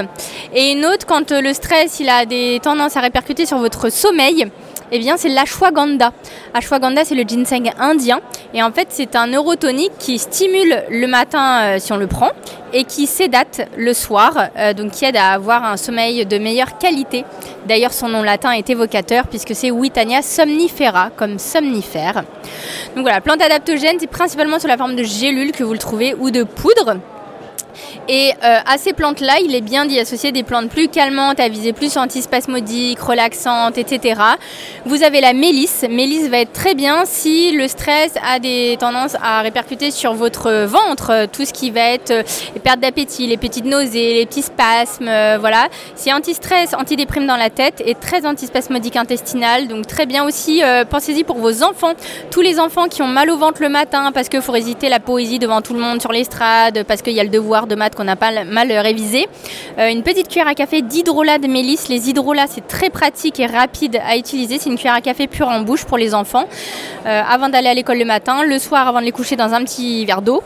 Et 0.56 0.72
une 0.72 0.86
autre, 0.86 1.06
quand 1.06 1.32
euh, 1.32 1.42
le 1.42 1.54
stress 1.54 2.00
il 2.00 2.10
a 2.10 2.26
des 2.26 2.60
tendances 2.64 2.98
à 2.98 3.02
répercuter 3.02 3.46
sur 3.46 3.60
votre 3.60 3.92
sommeil, 3.92 4.48
eh 4.92 5.00
bien 5.00 5.18
c'est 5.18 5.30
l'ashwagandha. 5.30 6.14
Ashwagandha 6.56 7.06
c'est 7.06 7.16
le 7.16 7.24
ginseng 7.24 7.72
indien 7.80 8.22
et 8.54 8.64
en 8.64 8.72
fait 8.72 8.88
c'est 8.90 9.16
un 9.16 9.28
neurotonique 9.28 9.94
qui 10.00 10.20
stimule 10.20 10.84
le 10.90 11.08
matin 11.08 11.62
euh, 11.62 11.80
si 11.80 11.92
on 11.94 11.98
le 11.98 12.08
prend 12.08 12.32
et 12.74 12.84
qui 12.84 13.08
sédate 13.08 13.70
le 13.78 13.94
soir, 13.94 14.50
euh, 14.58 14.74
donc 14.74 14.92
qui 14.92 15.06
aide 15.06 15.18
à 15.18 15.32
avoir 15.32 15.64
un 15.64 15.78
sommeil 15.78 16.26
de 16.26 16.38
meilleure 16.38 16.78
qualité. 16.78 17.26
D'ailleurs, 17.68 17.94
son 17.94 18.10
nom 18.10 18.24
latin 18.24 18.52
est 18.52 18.70
évocateur 18.70 19.28
puisque 19.28 19.56
c'est 19.56 19.72
Witania 19.72 20.22
somnifera, 20.22 21.10
comme 21.16 21.38
somnifère. 21.38 22.24
Donc 22.96 23.04
voilà, 23.04 23.22
plante 23.22 23.42
adaptogène, 23.42 23.98
c'est 24.00 24.08
principalement 24.08 24.60
sous 24.60 24.68
la 24.68 24.78
forme 24.78 24.96
de 24.96 25.04
gélules 25.04 25.52
que 25.52 25.64
vous 25.64 25.74
le 25.74 25.80
trouvez 25.80 26.16
ou 26.16 26.32
de 26.32 26.44
poudre. 26.44 26.98
Et 28.08 28.32
euh, 28.44 28.58
à 28.66 28.78
ces 28.78 28.94
plantes-là, 28.94 29.34
il 29.44 29.56
est 29.56 29.62
bien 29.62 29.86
d'y 29.86 30.00
associer 30.00 30.32
des 30.32 30.44
plantes 30.44 30.70
plus 30.70 30.88
calmantes, 30.88 31.40
à 31.40 31.50
viser 31.50 31.74
plus 31.74 31.98
antispasmodiques, 31.98 33.00
relaxantes, 33.00 33.78
etc. 33.78 34.22
Vous 34.86 35.04
avez 35.04 35.22
la 35.22 35.34
mélisse. 35.34 35.86
Mélisse 35.90 36.28
va 36.30 36.40
être 36.40 36.54
très 36.54 36.76
bien 36.76 37.04
si 37.06 37.52
le 37.52 37.68
stress 37.68 38.14
a 38.26 38.40
des 38.40 38.78
tendances 38.80 39.16
à 39.22 39.42
répercuter 39.42 39.92
sur 39.92 40.14
votre 40.14 40.66
ventre, 40.66 41.28
tout 41.32 41.46
ce 41.46 41.54
qui 41.54 41.72
va 41.72 41.82
être 41.82 42.12
euh, 42.12 42.24
les 42.54 42.60
pertes 42.60 42.80
d'appétit, 42.80 43.28
les 43.28 43.38
petites 43.38 43.66
nausées, 43.66 44.14
les 44.16 44.26
petits 44.26 44.42
spasmes, 44.42 45.08
euh, 45.08 45.38
voilà. 45.40 45.68
C'est 45.96 46.14
anti-stress, 46.14 46.74
antidéprime 46.74 47.28
dans 47.28 47.38
la 47.38 47.50
tête 47.50 47.82
et 47.86 47.96
très 47.96 48.26
antispasmodique 48.26 48.96
intestinal. 48.96 49.68
Donc 49.68 49.88
très 49.88 50.06
bien 50.06 50.26
aussi, 50.26 50.62
pensez-y 50.90 51.24
pour 51.24 51.38
vos 51.38 51.64
enfants. 51.64 51.94
Tous 52.30 52.42
les 52.42 52.60
enfants 52.60 52.88
qui 52.88 53.02
ont 53.02 53.08
mal 53.08 53.30
au 53.30 53.38
ventre 53.38 53.62
le 53.62 53.70
matin 53.70 54.12
parce 54.12 54.30
qu'il 54.30 54.42
faut 54.42 54.52
réciter 54.52 54.90
la 54.90 55.00
poésie 55.00 55.40
devant 55.40 55.62
tout 55.62 55.74
le 55.74 55.80
monde 55.80 56.02
sur 56.02 56.12
l'estrade, 56.12 56.84
parce 56.88 57.02
qu'il 57.02 57.14
y 57.14 57.20
a 57.20 57.24
le 57.24 57.30
devoir 57.30 57.61
de 57.68 57.76
maths 57.76 57.96
qu'on 57.96 58.04
n'a 58.04 58.16
pas 58.16 58.44
mal 58.44 58.72
révisé. 58.72 59.28
Euh, 59.78 59.90
une 59.90 60.04
petite 60.04 60.28
cuillère 60.28 60.48
à 60.48 60.56
café 60.56 60.82
d'hydrolat 60.82 61.38
de 61.38 61.48
mélisse. 61.48 61.88
Les 61.90 62.10
hydrolats, 62.10 62.48
c'est 62.48 62.68
très 62.68 62.90
pratique 62.90 63.40
et 63.40 63.46
rapide 63.46 64.00
à 64.06 64.18
utiliser. 64.18 64.58
C'est 64.60 64.70
une 64.70 64.78
cuillère 64.78 64.96
à 64.96 65.02
café 65.02 65.28
pure 65.28 65.48
en 65.48 65.62
bouche 65.62 65.86
pour 65.86 65.98
les 65.98 66.14
enfants. 66.14 66.46
Euh, 67.06 67.22
avant 67.28 67.50
d'aller 67.50 67.70
à 67.70 67.74
l'école 67.74 67.98
le 67.98 68.06
matin, 68.06 68.44
le 68.44 68.60
soir 68.60 68.88
avant 68.88 69.00
de 69.00 69.06
les 69.06 69.12
coucher 69.12 69.36
dans 69.36 69.54
un 69.54 69.64
petit 69.64 70.06
verre 70.06 70.22
d'eau. 70.22 70.44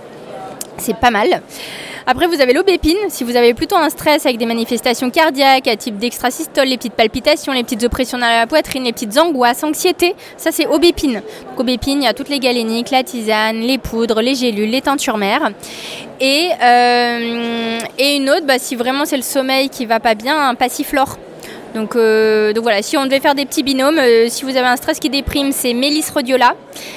C'est 0.77 0.97
pas 0.97 1.11
mal. 1.11 1.41
Après, 2.07 2.27
vous 2.27 2.39
avez 2.39 2.53
l'aubépine. 2.53 2.97
Si 3.09 3.23
vous 3.23 3.35
avez 3.35 3.55
plutôt 3.55 3.77
un 3.77 3.89
stress 3.89 4.27
avec 4.27 4.37
des 4.37 4.45
manifestations 4.45 5.09
cardiaques, 5.09 5.67
à 5.67 5.75
type 5.75 5.97
d'extrasystole, 5.97 6.67
les 6.67 6.77
petites 6.77 6.93
palpitations, 6.93 7.51
les 7.51 7.63
petites 7.63 7.83
oppressions 7.83 8.19
dans 8.19 8.27
la 8.27 8.45
poitrine, 8.45 8.83
les 8.83 8.93
petites 8.93 9.17
angoisses, 9.17 9.63
anxiété, 9.63 10.13
ça 10.37 10.51
c'est 10.51 10.67
aubépine. 10.67 11.23
Donc, 11.49 11.59
aubépine, 11.59 12.03
il 12.03 12.05
y 12.05 12.07
a 12.07 12.13
toutes 12.13 12.29
les 12.29 12.39
galéniques, 12.39 12.91
la 12.91 13.03
tisane, 13.03 13.61
les 13.61 13.79
poudres, 13.79 14.21
les 14.21 14.35
gélules, 14.35 14.69
les 14.69 14.81
teintures 14.81 15.17
mères. 15.17 15.49
Et, 16.21 16.49
euh, 16.61 17.79
et 17.97 18.17
une 18.17 18.29
autre, 18.29 18.45
bah, 18.45 18.59
si 18.59 18.75
vraiment 18.75 19.05
c'est 19.05 19.17
le 19.17 19.23
sommeil 19.23 19.69
qui 19.69 19.87
va 19.87 19.99
pas 19.99 20.13
bien, 20.13 20.49
un 20.49 20.53
passiflore. 20.53 21.17
Donc, 21.75 21.97
euh, 21.97 22.53
donc 22.53 22.63
voilà, 22.63 22.81
si 22.81 22.97
on 22.97 23.03
devait 23.03 23.19
faire 23.19 23.35
des 23.35 23.45
petits 23.45 23.61
binômes, 23.61 23.99
euh, 23.99 24.27
si 24.29 24.45
vous 24.45 24.51
avez 24.51 24.65
un 24.65 24.77
stress 24.77 24.97
qui 24.97 25.09
déprime, 25.09 25.51
c'est 25.51 25.73
Mélis 25.73 26.05
rhodiola. 26.11 26.53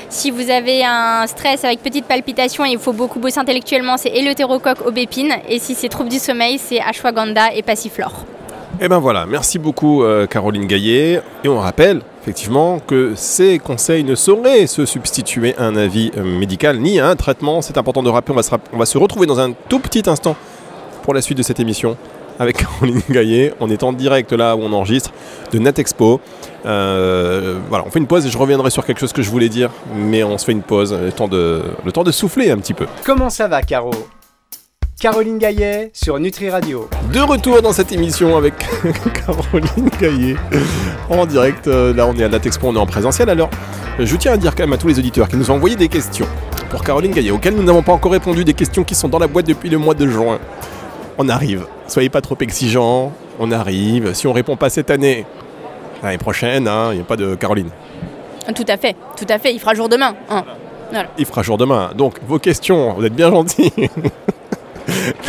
Si 0.08 0.30
vous 0.30 0.50
avez 0.50 0.84
un 0.84 1.26
stress 1.26 1.64
avec 1.64 1.82
petites 1.82 2.04
palpitations 2.04 2.64
et 2.64 2.70
il 2.70 2.78
faut 2.78 2.92
beaucoup 2.92 3.18
bosser 3.18 3.40
intellectuellement, 3.40 3.96
c'est 3.96 4.10
éleutérocoque 4.10 4.86
aubépine. 4.86 5.32
Et 5.48 5.58
si 5.58 5.74
c'est 5.74 5.88
trouble 5.88 6.10
du 6.10 6.20
sommeil, 6.20 6.58
c'est 6.58 6.80
ashwagandha 6.80 7.54
et 7.56 7.62
passiflore. 7.62 8.24
Et 8.80 8.86
ben 8.86 9.00
voilà, 9.00 9.26
merci 9.26 9.58
beaucoup 9.58 10.04
euh, 10.04 10.28
Caroline 10.28 10.66
Gaillet. 10.66 11.22
Et 11.42 11.48
on 11.48 11.58
rappelle 11.58 12.00
effectivement 12.22 12.78
que 12.78 13.14
ces 13.16 13.58
conseils 13.58 14.04
ne 14.04 14.14
sauraient 14.14 14.68
se 14.68 14.86
substituer 14.86 15.56
à 15.58 15.64
un 15.64 15.74
avis 15.74 16.12
médical 16.22 16.78
ni 16.78 17.00
à 17.00 17.08
un 17.08 17.16
traitement. 17.16 17.62
C'est 17.62 17.78
important 17.78 18.04
de 18.04 18.10
rappeler, 18.10 18.36
on 18.72 18.78
va 18.78 18.86
se 18.86 18.98
retrouver 18.98 19.26
dans 19.26 19.40
un 19.40 19.50
tout 19.68 19.80
petit 19.80 20.08
instant 20.08 20.36
pour 21.02 21.14
la 21.14 21.20
suite 21.20 21.38
de 21.38 21.42
cette 21.42 21.58
émission 21.58 21.96
avec 22.38 22.56
Caroline 22.58 23.02
Gaillet. 23.10 23.54
On 23.60 23.70
est 23.70 23.82
en 23.82 23.92
direct 23.92 24.32
là 24.32 24.56
où 24.56 24.60
on 24.62 24.72
enregistre 24.72 25.10
de 25.52 25.58
NetExpo. 25.58 26.20
Euh, 26.66 27.58
voilà, 27.68 27.84
on 27.86 27.90
fait 27.90 27.98
une 27.98 28.06
pause 28.06 28.26
et 28.26 28.30
je 28.30 28.38
reviendrai 28.38 28.70
sur 28.70 28.84
quelque 28.84 28.98
chose 29.00 29.12
que 29.12 29.22
je 29.22 29.30
voulais 29.30 29.48
dire, 29.48 29.70
mais 29.94 30.24
on 30.24 30.38
se 30.38 30.44
fait 30.44 30.52
une 30.52 30.62
pause, 30.62 30.92
le 30.92 31.12
temps 31.12 31.28
de, 31.28 31.62
le 31.84 31.92
temps 31.92 32.04
de 32.04 32.12
souffler 32.12 32.50
un 32.50 32.58
petit 32.58 32.74
peu. 32.74 32.86
Comment 33.04 33.30
ça 33.30 33.48
va, 33.48 33.62
Caro? 33.62 33.92
Caroline 35.00 35.38
Gaillet 35.38 35.90
sur 35.94 36.18
Nutri 36.18 36.50
Radio. 36.50 36.88
De 37.12 37.20
retour 37.20 37.62
dans 37.62 37.72
cette 37.72 37.92
émission 37.92 38.36
avec 38.36 38.54
Caroline 39.26 39.90
Gaillet 40.00 40.34
en 41.08 41.24
direct. 41.24 41.68
Euh, 41.68 41.94
Là, 41.94 42.04
on 42.08 42.14
est 42.16 42.24
à 42.24 42.28
la 42.28 42.40
Texpo, 42.40 42.66
on 42.66 42.74
est 42.74 42.78
en 42.80 42.86
présentiel. 42.86 43.30
Alors, 43.30 43.48
je 44.00 44.16
tiens 44.16 44.32
à 44.32 44.36
dire 44.36 44.56
quand 44.56 44.64
même 44.64 44.72
à 44.72 44.76
tous 44.76 44.88
les 44.88 44.98
auditeurs 44.98 45.28
qui 45.28 45.36
nous 45.36 45.52
ont 45.52 45.54
envoyé 45.54 45.76
des 45.76 45.86
questions 45.86 46.26
pour 46.70 46.82
Caroline 46.82 47.12
Gaillet, 47.12 47.30
auxquelles 47.30 47.54
nous 47.54 47.62
n'avons 47.62 47.82
pas 47.84 47.92
encore 47.92 48.10
répondu, 48.10 48.44
des 48.44 48.54
questions 48.54 48.82
qui 48.82 48.96
sont 48.96 49.08
dans 49.08 49.20
la 49.20 49.28
boîte 49.28 49.46
depuis 49.46 49.70
le 49.70 49.78
mois 49.78 49.94
de 49.94 50.08
juin. 50.08 50.40
On 51.18 51.28
arrive. 51.28 51.66
Soyez 51.86 52.08
pas 52.08 52.20
trop 52.20 52.36
exigeants. 52.40 53.12
On 53.40 53.50
arrive. 53.52 54.14
Si 54.14 54.26
on 54.26 54.32
répond 54.32 54.56
pas 54.56 54.70
cette 54.70 54.90
année, 54.90 55.26
l'année 56.02 56.18
prochaine, 56.18 56.66
hein, 56.68 56.88
il 56.92 56.96
n'y 56.96 57.00
a 57.00 57.04
pas 57.04 57.16
de 57.16 57.34
Caroline. 57.34 57.70
Tout 58.54 58.64
à 58.68 58.76
fait, 58.76 58.96
tout 59.16 59.26
à 59.28 59.38
fait. 59.38 59.52
Il 59.52 59.58
fera 59.60 59.74
jour 59.74 59.88
demain. 59.88 60.14
hein. 60.30 60.44
Il 61.18 61.26
fera 61.26 61.42
jour 61.42 61.58
demain. 61.58 61.90
Donc, 61.94 62.14
vos 62.26 62.38
questions, 62.38 62.94
vous 62.94 63.04
êtes 63.04 63.14
bien 63.14 63.30
gentils. 63.30 63.72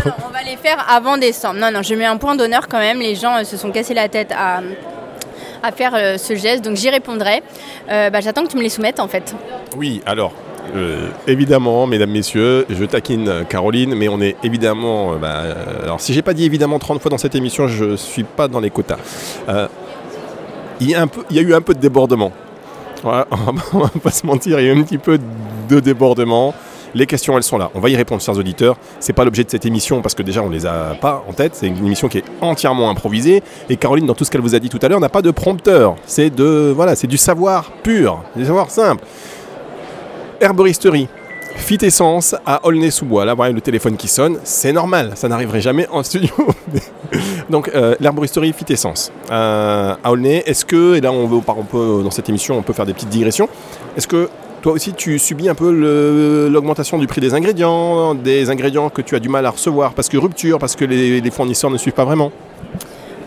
Non, 0.05 0.13
on 0.25 0.31
va 0.31 0.41
les 0.43 0.55
faire 0.55 0.85
avant 0.89 1.17
décembre. 1.17 1.59
Non, 1.59 1.69
non, 1.69 1.81
je 1.83 1.93
mets 1.93 2.05
un 2.05 2.15
point 2.15 2.33
d'honneur 2.37 2.69
quand 2.69 2.79
même. 2.79 2.99
Les 2.99 3.15
gens 3.15 3.35
euh, 3.39 3.43
se 3.43 3.57
sont 3.57 3.71
cassés 3.71 3.93
la 3.93 4.07
tête 4.07 4.31
à, 4.31 4.61
à 5.61 5.71
faire 5.73 5.93
euh, 5.95 6.17
ce 6.17 6.33
geste, 6.35 6.63
donc 6.63 6.77
j'y 6.77 6.89
répondrai. 6.89 7.43
Euh, 7.91 8.09
bah, 8.09 8.21
J'attends 8.21 8.43
que 8.43 8.47
tu 8.47 8.55
me 8.55 8.61
les 8.61 8.69
soumettes 8.69 9.01
en 9.01 9.09
fait. 9.09 9.35
Oui, 9.75 10.01
alors, 10.05 10.31
euh, 10.75 11.09
évidemment, 11.27 11.87
mesdames, 11.87 12.11
messieurs, 12.11 12.65
je 12.69 12.85
taquine 12.85 13.45
Caroline, 13.49 13.95
mais 13.95 14.07
on 14.07 14.21
est 14.21 14.35
évidemment. 14.43 15.13
euh, 15.13 15.17
bah, 15.17 15.41
euh, 15.43 15.83
alors, 15.83 15.99
si 15.99 16.13
j'ai 16.13 16.21
pas 16.21 16.33
dit 16.33 16.45
évidemment 16.45 16.79
30 16.79 17.01
fois 17.01 17.09
dans 17.09 17.17
cette 17.17 17.35
émission, 17.35 17.67
je 17.67 17.95
suis 17.95 18.23
pas 18.23 18.47
dans 18.47 18.59
les 18.59 18.69
quotas. 18.69 18.97
Il, 20.81 20.89
y 20.89 20.95
a 20.95 21.05
y 21.29 21.39
a 21.39 21.41
eu 21.41 21.53
un 21.53 21.61
peu 21.61 21.73
de 21.73 21.79
débordement. 21.79 22.31
On 23.03 23.09
va 23.09 23.89
pas 24.01 24.11
se 24.11 24.25
mentir, 24.25 24.59
il 24.59 24.67
y 24.67 24.69
a 24.69 24.73
un 24.73 24.83
petit 24.83 24.97
peu 24.97 25.19
de 25.69 25.79
débordement. 25.79 26.53
Les 26.95 27.05
questions, 27.05 27.37
elles 27.37 27.43
sont 27.43 27.57
là. 27.57 27.69
On 27.75 27.79
va 27.79 27.89
y 27.89 27.95
répondre, 27.95 28.21
chers 28.21 28.37
auditeurs. 28.37 28.75
C'est 28.99 29.13
pas 29.13 29.23
l'objet 29.23 29.43
de 29.43 29.49
cette 29.49 29.65
émission 29.65 30.01
parce 30.01 30.15
que 30.15 30.23
déjà, 30.23 30.41
on 30.41 30.49
les 30.49 30.65
a 30.65 30.95
pas 30.99 31.23
en 31.27 31.33
tête. 31.33 31.53
C'est 31.53 31.67
une 31.67 31.85
émission 31.85 32.07
qui 32.07 32.17
est 32.17 32.23
entièrement 32.41 32.89
improvisée. 32.89 33.43
Et 33.69 33.77
Caroline, 33.77 34.07
dans 34.07 34.15
tout 34.15 34.25
ce 34.25 34.31
qu'elle 34.31 34.41
vous 34.41 34.55
a 34.55 34.59
dit 34.59 34.69
tout 34.69 34.79
à 34.81 34.87
l'heure, 34.87 34.99
n'a 34.99 35.09
pas 35.09 35.21
de 35.21 35.31
prompteur. 35.31 35.95
C'est 36.05 36.33
de, 36.33 36.73
voilà, 36.75 36.95
c'est 36.95 37.07
du 37.07 37.17
savoir 37.17 37.71
pur, 37.83 38.23
du 38.35 38.45
savoir 38.45 38.71
simple. 38.71 39.03
Herboristerie. 40.41 41.07
Fit 41.55 41.79
Essence 41.81 42.35
à 42.45 42.65
Aulnay-sous-Bois. 42.65 43.25
Là, 43.25 43.33
voilà 43.33 43.51
le 43.51 43.61
téléphone 43.61 43.97
qui 43.97 44.07
sonne. 44.07 44.39
C'est 44.43 44.71
normal, 44.71 45.11
ça 45.15 45.27
n'arriverait 45.27 45.61
jamais 45.61 45.87
en 45.91 46.03
studio. 46.03 46.33
Donc, 47.49 47.69
euh, 47.69 47.95
l'herboristerie 47.99 48.53
Fit 48.53 48.71
Essence 48.71 49.11
euh, 49.31 49.95
à 50.03 50.11
Aulnay. 50.11 50.43
Est-ce 50.45 50.65
que, 50.65 50.95
et 50.95 51.01
là, 51.01 51.11
on, 51.11 51.27
veut, 51.27 51.41
on 51.47 51.63
peut, 51.63 52.01
dans 52.03 52.11
cette 52.11 52.29
émission, 52.29 52.57
on 52.57 52.61
peut 52.61 52.73
faire 52.73 52.85
des 52.85 52.93
petites 52.93 53.09
digressions. 53.09 53.49
Est-ce 53.97 54.07
que 54.07 54.29
toi 54.61 54.73
aussi, 54.73 54.93
tu 54.93 55.19
subis 55.19 55.49
un 55.49 55.55
peu 55.55 56.49
l'augmentation 56.49 56.97
du 56.97 57.07
prix 57.07 57.21
des 57.21 57.33
ingrédients, 57.33 58.13
des 58.15 58.49
ingrédients 58.49 58.89
que 58.89 59.01
tu 59.01 59.15
as 59.15 59.19
du 59.19 59.29
mal 59.29 59.45
à 59.45 59.51
recevoir 59.51 59.93
parce 59.93 60.09
que 60.09 60.17
rupture, 60.17 60.59
parce 60.59 60.75
que 60.75 60.85
les 60.85 61.31
fournisseurs 61.31 61.71
ne 61.71 61.77
suivent 61.77 61.93
pas 61.93 62.05
vraiment? 62.05 62.31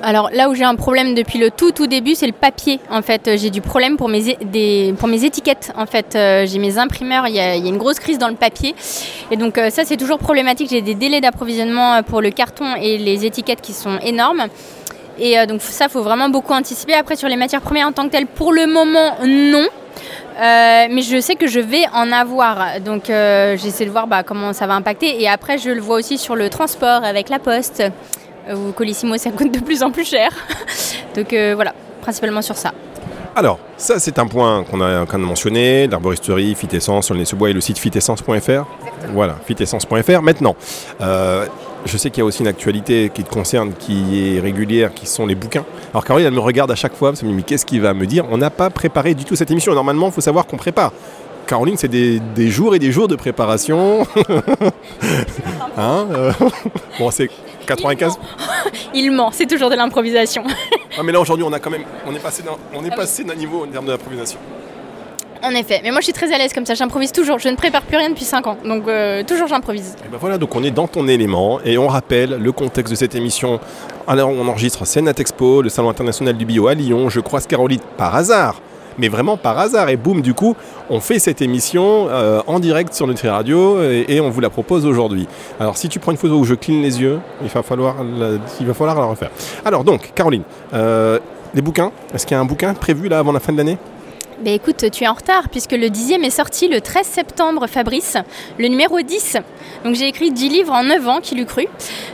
Alors 0.04 0.30
là 0.32 0.48
où 0.48 0.54
j'ai 0.54 0.64
un 0.64 0.74
problème 0.74 1.14
depuis 1.14 1.38
le 1.38 1.52
tout 1.52 1.70
tout 1.70 1.86
début, 1.86 2.16
c'est 2.16 2.26
le 2.26 2.32
papier. 2.32 2.80
En 2.90 3.02
fait, 3.02 3.28
Euh, 3.28 3.36
j'ai 3.36 3.50
du 3.50 3.60
problème 3.60 3.96
pour 3.96 4.08
mes, 4.08 4.36
pour 4.98 5.08
mes 5.08 5.24
étiquettes. 5.24 5.72
En 5.76 5.86
fait, 5.86 6.16
Euh, 6.16 6.44
j'ai 6.44 6.58
mes 6.58 6.76
imprimeurs, 6.76 7.28
il 7.28 7.34
y, 7.36 7.40
a, 7.40 7.54
une 7.54 7.78
grosse 7.78 8.00
crise 8.00 8.18
dans 8.18 8.28
le 8.28 8.34
papier. 8.34 8.74
Et 9.30 9.36
donc 9.36 9.58
euh, 9.58 9.70
ça, 9.70 9.84
c'est 9.84 9.96
toujours 9.96 10.18
problématique. 10.18 10.70
J'ai 10.70 10.82
des 10.82 10.96
délais 10.96 11.20
d'approvisionnement 11.20 12.02
pour 12.02 12.20
le 12.20 12.30
carton 12.30 12.64
et 12.80 12.98
les 12.98 13.24
étiquettes 13.24 13.60
qui 13.60 13.72
sont 13.72 13.98
énormes. 14.02 14.46
Et 15.20 15.36
donc 15.46 15.60
ça, 15.60 15.88
faut 15.88 16.02
vraiment 16.02 16.30
beaucoup 16.30 16.52
anticiper. 16.54 16.94
Après, 16.94 17.16
sur 17.16 17.28
les 17.28 17.36
matières 17.36 17.60
premières 17.60 17.86
en 17.86 17.92
tant 17.92 18.06
que 18.06 18.12
telles, 18.12 18.26
pour 18.26 18.52
le 18.52 18.66
moment, 18.66 19.12
non. 19.24 19.68
Mais 20.40 21.02
je 21.02 21.20
sais 21.20 21.36
que 21.36 21.46
je 21.46 21.60
vais 21.60 21.84
en 21.94 22.10
avoir. 22.10 22.80
Donc 22.80 23.04
j'essaie 23.08 23.84
de 23.84 23.90
voir 23.90 24.06
bah, 24.06 24.22
comment 24.22 24.52
ça 24.54 24.66
va 24.66 24.74
impacter. 24.74 25.22
Et 25.22 25.28
après, 25.28 25.58
je 25.58 25.70
le 25.70 25.82
vois 25.82 25.96
aussi 25.96 26.16
sur 26.16 26.34
le 26.34 26.48
transport 26.48 27.04
avec 27.04 27.28
la 27.28 27.38
poste. 27.38 27.82
Euh, 28.48 28.54
Ou 28.54 28.72
Colissimo, 28.72 29.16
ça 29.16 29.30
coûte 29.30 29.52
de 29.52 29.60
plus 29.60 29.82
en 29.82 29.90
plus 29.90 30.04
cher. 30.04 30.30
Donc 31.16 31.32
euh, 31.32 31.52
voilà, 31.54 31.74
principalement 32.00 32.42
sur 32.42 32.56
ça. 32.56 32.72
Alors, 33.34 33.58
ça 33.78 33.98
c'est 33.98 34.18
un 34.18 34.26
point 34.26 34.62
qu'on 34.64 34.80
a, 34.80 35.06
qu'on 35.06 35.14
a 35.14 35.18
mentionné, 35.18 35.86
l'arboristerie, 35.86 36.54
Fitessence, 36.54 37.10
on 37.10 37.14
les 37.14 37.24
sous 37.24 37.36
bois 37.36 37.50
et 37.50 37.54
le 37.54 37.60
site 37.62 37.78
fitessence.fr. 37.78 38.64
Voilà, 39.14 39.36
fitessence.fr. 39.46 40.22
Maintenant, 40.22 40.54
euh, 41.00 41.46
je 41.86 41.96
sais 41.96 42.10
qu'il 42.10 42.18
y 42.18 42.22
a 42.22 42.26
aussi 42.26 42.42
une 42.42 42.48
actualité 42.48 43.10
qui 43.12 43.24
te 43.24 43.32
concerne, 43.32 43.72
qui 43.72 44.36
est 44.36 44.40
régulière, 44.40 44.92
qui 44.92 45.06
sont 45.06 45.24
les 45.26 45.34
bouquins. 45.34 45.64
Alors 45.92 46.04
Caroline, 46.04 46.26
elle 46.26 46.34
me 46.34 46.40
regarde 46.40 46.70
à 46.70 46.74
chaque 46.74 46.94
fois, 46.94 47.10
parce 47.10 47.20
qu'elle 47.20 47.28
me 47.30 47.34
dit, 47.34 47.38
mais 47.38 47.42
qu'est-ce 47.42 47.64
qu'il 47.64 47.80
va 47.80 47.94
me 47.94 48.06
dire? 48.06 48.26
On 48.30 48.36
n'a 48.38 48.50
pas 48.50 48.68
préparé 48.68 49.14
du 49.14 49.24
tout 49.24 49.34
cette 49.34 49.50
émission. 49.50 49.74
Normalement, 49.74 50.08
il 50.08 50.12
faut 50.12 50.20
savoir 50.20 50.46
qu'on 50.46 50.58
prépare. 50.58 50.92
Caroline, 51.46 51.76
c'est 51.76 51.88
des, 51.88 52.20
des 52.20 52.50
jours 52.50 52.74
et 52.74 52.78
des 52.78 52.92
jours 52.92 53.08
de 53.08 53.16
préparation. 53.16 54.06
hein? 55.76 56.06
Euh, 56.12 56.32
Bon, 56.98 57.10
c'est 57.10 57.30
95? 57.66 58.18
Il 58.94 59.10
ment, 59.12 59.30
c'est 59.32 59.46
toujours 59.46 59.70
de 59.70 59.74
l'improvisation. 59.76 60.44
Ah, 60.98 61.02
mais 61.02 61.12
là 61.12 61.20
aujourd'hui, 61.20 61.44
on 61.48 61.52
a 61.52 61.58
quand 61.58 61.70
même, 61.70 61.84
on 62.06 62.14
est 62.14 62.18
passé 62.22 62.42
d'un, 62.42 62.52
on 62.74 62.84
est 62.84 62.94
passé 62.94 63.24
d'un 63.24 63.34
niveau 63.34 63.64
en 63.64 63.66
termes 63.66 63.86
d'improvisation. 63.86 64.38
en 65.42 65.50
effet, 65.50 65.80
mais 65.82 65.90
moi 65.90 66.00
je 66.00 66.04
suis 66.04 66.12
très 66.12 66.32
à 66.32 66.38
l'aise 66.38 66.52
comme 66.52 66.66
ça, 66.66 66.74
j'improvise 66.74 67.12
toujours. 67.12 67.38
Je 67.38 67.48
ne 67.48 67.56
prépare 67.56 67.82
plus 67.82 67.96
rien 67.96 68.10
depuis 68.10 68.24
5 68.24 68.46
ans, 68.46 68.56
donc 68.64 68.86
euh, 68.86 69.22
toujours 69.24 69.48
j'improvise. 69.48 69.96
Et 70.04 70.08
ben 70.08 70.18
voilà, 70.20 70.38
donc 70.38 70.54
on 70.54 70.62
est 70.62 70.70
dans 70.70 70.86
ton 70.86 71.08
élément 71.08 71.60
et 71.64 71.78
on 71.78 71.88
rappelle 71.88 72.36
le 72.38 72.52
contexte 72.52 72.90
de 72.92 72.96
cette 72.96 73.14
émission. 73.14 73.58
Alors 74.06 74.28
on 74.30 74.46
enregistre 74.48 74.84
Sénat 74.86 75.14
Expo, 75.16 75.62
le 75.62 75.68
salon 75.68 75.88
international 75.90 76.36
du 76.36 76.44
bio 76.44 76.68
à 76.68 76.74
Lyon. 76.74 77.08
Je 77.08 77.20
croise 77.20 77.46
Caroline 77.46 77.80
par 77.96 78.14
hasard, 78.14 78.60
mais 78.98 79.08
vraiment 79.08 79.36
par 79.36 79.58
hasard. 79.58 79.88
Et 79.88 79.96
boum, 79.96 80.20
du 80.20 80.34
coup, 80.34 80.56
on 80.90 81.00
fait 81.00 81.18
cette 81.18 81.42
émission 81.42 82.08
euh, 82.08 82.40
en 82.46 82.60
direct 82.60 82.94
sur 82.94 83.06
Nutri 83.06 83.28
Radio 83.28 83.82
et, 83.82 84.20
on 84.20 84.30
vous 84.30 84.40
la 84.40 84.50
propose 84.50 84.86
aujourd'hui. 84.86 85.26
Alors 85.58 85.76
si 85.76 85.88
tu 85.88 85.98
prends 85.98 86.12
une 86.12 86.18
photo 86.18 86.38
où 86.38 86.44
je 86.44 86.54
cligne 86.54 86.82
les 86.82 87.00
yeux, 87.00 87.18
il 87.42 87.48
va 87.48 87.62
falloir 87.62 87.96
la, 88.04 88.32
il 88.60 88.66
va 88.66 88.74
falloir 88.74 88.98
la 88.98 89.06
refaire. 89.06 89.30
Alors 89.64 89.84
donc, 89.84 90.12
Caroline, 90.14 90.42
euh, 90.74 91.18
les 91.54 91.62
bouquins, 91.62 91.90
est-ce 92.14 92.26
qu'il 92.26 92.34
y 92.34 92.38
a 92.38 92.40
un 92.40 92.44
bouquin 92.44 92.74
prévu 92.74 93.08
là 93.08 93.18
avant 93.18 93.32
la 93.32 93.40
fin 93.40 93.52
de 93.52 93.58
l'année? 93.58 93.78
Bah 94.42 94.50
écoute, 94.50 94.90
tu 94.90 95.04
es 95.04 95.06
en 95.06 95.12
retard 95.12 95.48
puisque 95.50 95.70
le 95.70 95.88
dixième 95.88 96.24
est 96.24 96.30
sorti 96.30 96.66
le 96.66 96.80
13 96.80 97.06
septembre, 97.06 97.68
Fabrice, 97.68 98.16
le 98.58 98.66
numéro 98.66 99.00
10. 99.00 99.36
Donc 99.84 99.94
j'ai 99.94 100.08
écrit 100.08 100.32
10 100.32 100.48
livres 100.48 100.72
en 100.72 100.82
9 100.82 101.08
ans, 101.08 101.20
qui 101.20 101.36
l'eût 101.36 101.46
cru. 101.46 101.68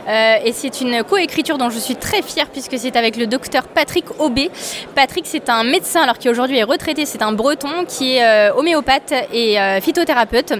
Euh, 0.07 0.35
et 0.45 0.53
c'est 0.53 0.81
une 0.81 1.03
coécriture 1.03 1.57
dont 1.57 1.71
je 1.71 1.79
suis 1.79 1.95
très 1.95 2.21
fière 2.21 2.45
puisque 2.49 2.77
c'est 2.77 2.95
avec 2.95 3.17
le 3.17 3.25
docteur 3.25 3.63
Patrick 3.67 4.05
Aubé. 4.19 4.51
Patrick, 4.93 5.25
c'est 5.25 5.49
un 5.49 5.63
médecin 5.63 6.01
alors 6.01 6.19
qui 6.19 6.29
aujourd'hui 6.29 6.59
est 6.59 6.63
retraité, 6.63 7.07
c'est 7.07 7.23
un 7.23 7.31
breton 7.31 7.85
qui 7.87 8.17
est 8.17 8.23
euh, 8.23 8.53
homéopathe 8.53 9.11
et 9.33 9.59
euh, 9.59 9.81
phytothérapeute. 9.81 10.53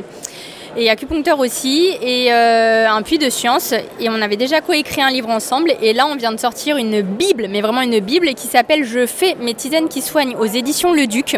Et 0.81 0.89
acupuncteur 0.89 1.39
aussi, 1.39 1.91
et 2.01 2.31
euh, 2.31 2.89
un 2.89 3.01
puits 3.01 3.17
de 3.17 3.29
science. 3.29 3.73
Et 3.99 4.07
on 4.07 4.21
avait 4.21 4.37
déjà 4.37 4.61
coécrit 4.61 5.01
un 5.01 5.09
livre 5.09 5.27
ensemble. 5.27 5.73
Et 5.81 5.91
là, 5.91 6.07
on 6.07 6.15
vient 6.15 6.31
de 6.31 6.39
sortir 6.39 6.77
une 6.77 7.01
Bible, 7.01 7.47
mais 7.49 7.59
vraiment 7.59 7.81
une 7.81 7.99
Bible, 7.99 8.33
qui 8.33 8.47
s'appelle 8.47 8.85
Je 8.85 9.05
fais 9.05 9.35
mes 9.41 9.53
tisanes 9.53 9.89
qui 9.89 10.01
soignent 10.01 10.37
aux 10.37 10.45
éditions 10.45 10.93
Le 10.93 11.05
Duc. 11.05 11.35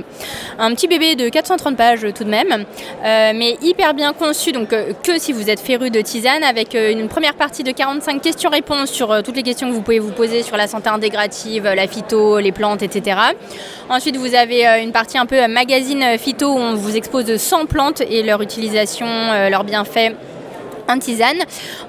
Un 0.60 0.76
petit 0.76 0.88
bébé 0.88 1.16
de 1.16 1.28
430 1.28 1.76
pages 1.76 2.06
tout 2.14 2.24
de 2.24 2.30
même, 2.30 2.52
euh, 2.52 3.32
mais 3.34 3.58
hyper 3.64 3.96
bien 3.96 4.14
conçu. 4.14 4.52
Donc, 4.52 4.74
euh, 4.74 4.94
que 5.02 5.18
si 5.18 5.34
vous 5.34 5.50
êtes 5.50 5.60
féru 5.60 5.90
de 5.90 6.02
tisane, 6.02 6.44
avec 6.44 6.76
une 6.76 7.08
première 7.08 7.34
partie 7.34 7.64
de 7.64 7.72
45 7.72 8.22
questions-réponses 8.22 8.92
sur 8.92 9.24
toutes 9.24 9.38
les 9.38 9.44
questions 9.44 9.70
que 9.70 9.74
vous 9.74 9.82
pouvez 9.82 9.98
vous 9.98 10.12
poser 10.12 10.44
sur 10.44 10.56
la 10.56 10.68
santé 10.68 10.90
intégrative, 10.90 11.64
la 11.64 11.88
phyto, 11.88 12.38
les 12.38 12.52
plantes, 12.52 12.84
etc. 12.84 13.18
Ensuite, 13.90 14.18
vous 14.18 14.36
avez 14.36 14.84
une 14.84 14.92
partie 14.92 15.18
un 15.18 15.26
peu 15.26 15.48
magazine 15.48 16.20
phyto 16.20 16.54
où 16.54 16.60
on 16.60 16.76
vous 16.76 16.96
expose 16.96 17.36
100 17.36 17.66
plantes 17.66 18.02
et 18.02 18.22
leur 18.22 18.44
utilisation, 18.44 19.31
leurs 19.32 19.64
bienfaits 19.64 20.16
en 20.92 21.00
tisane. 21.00 21.38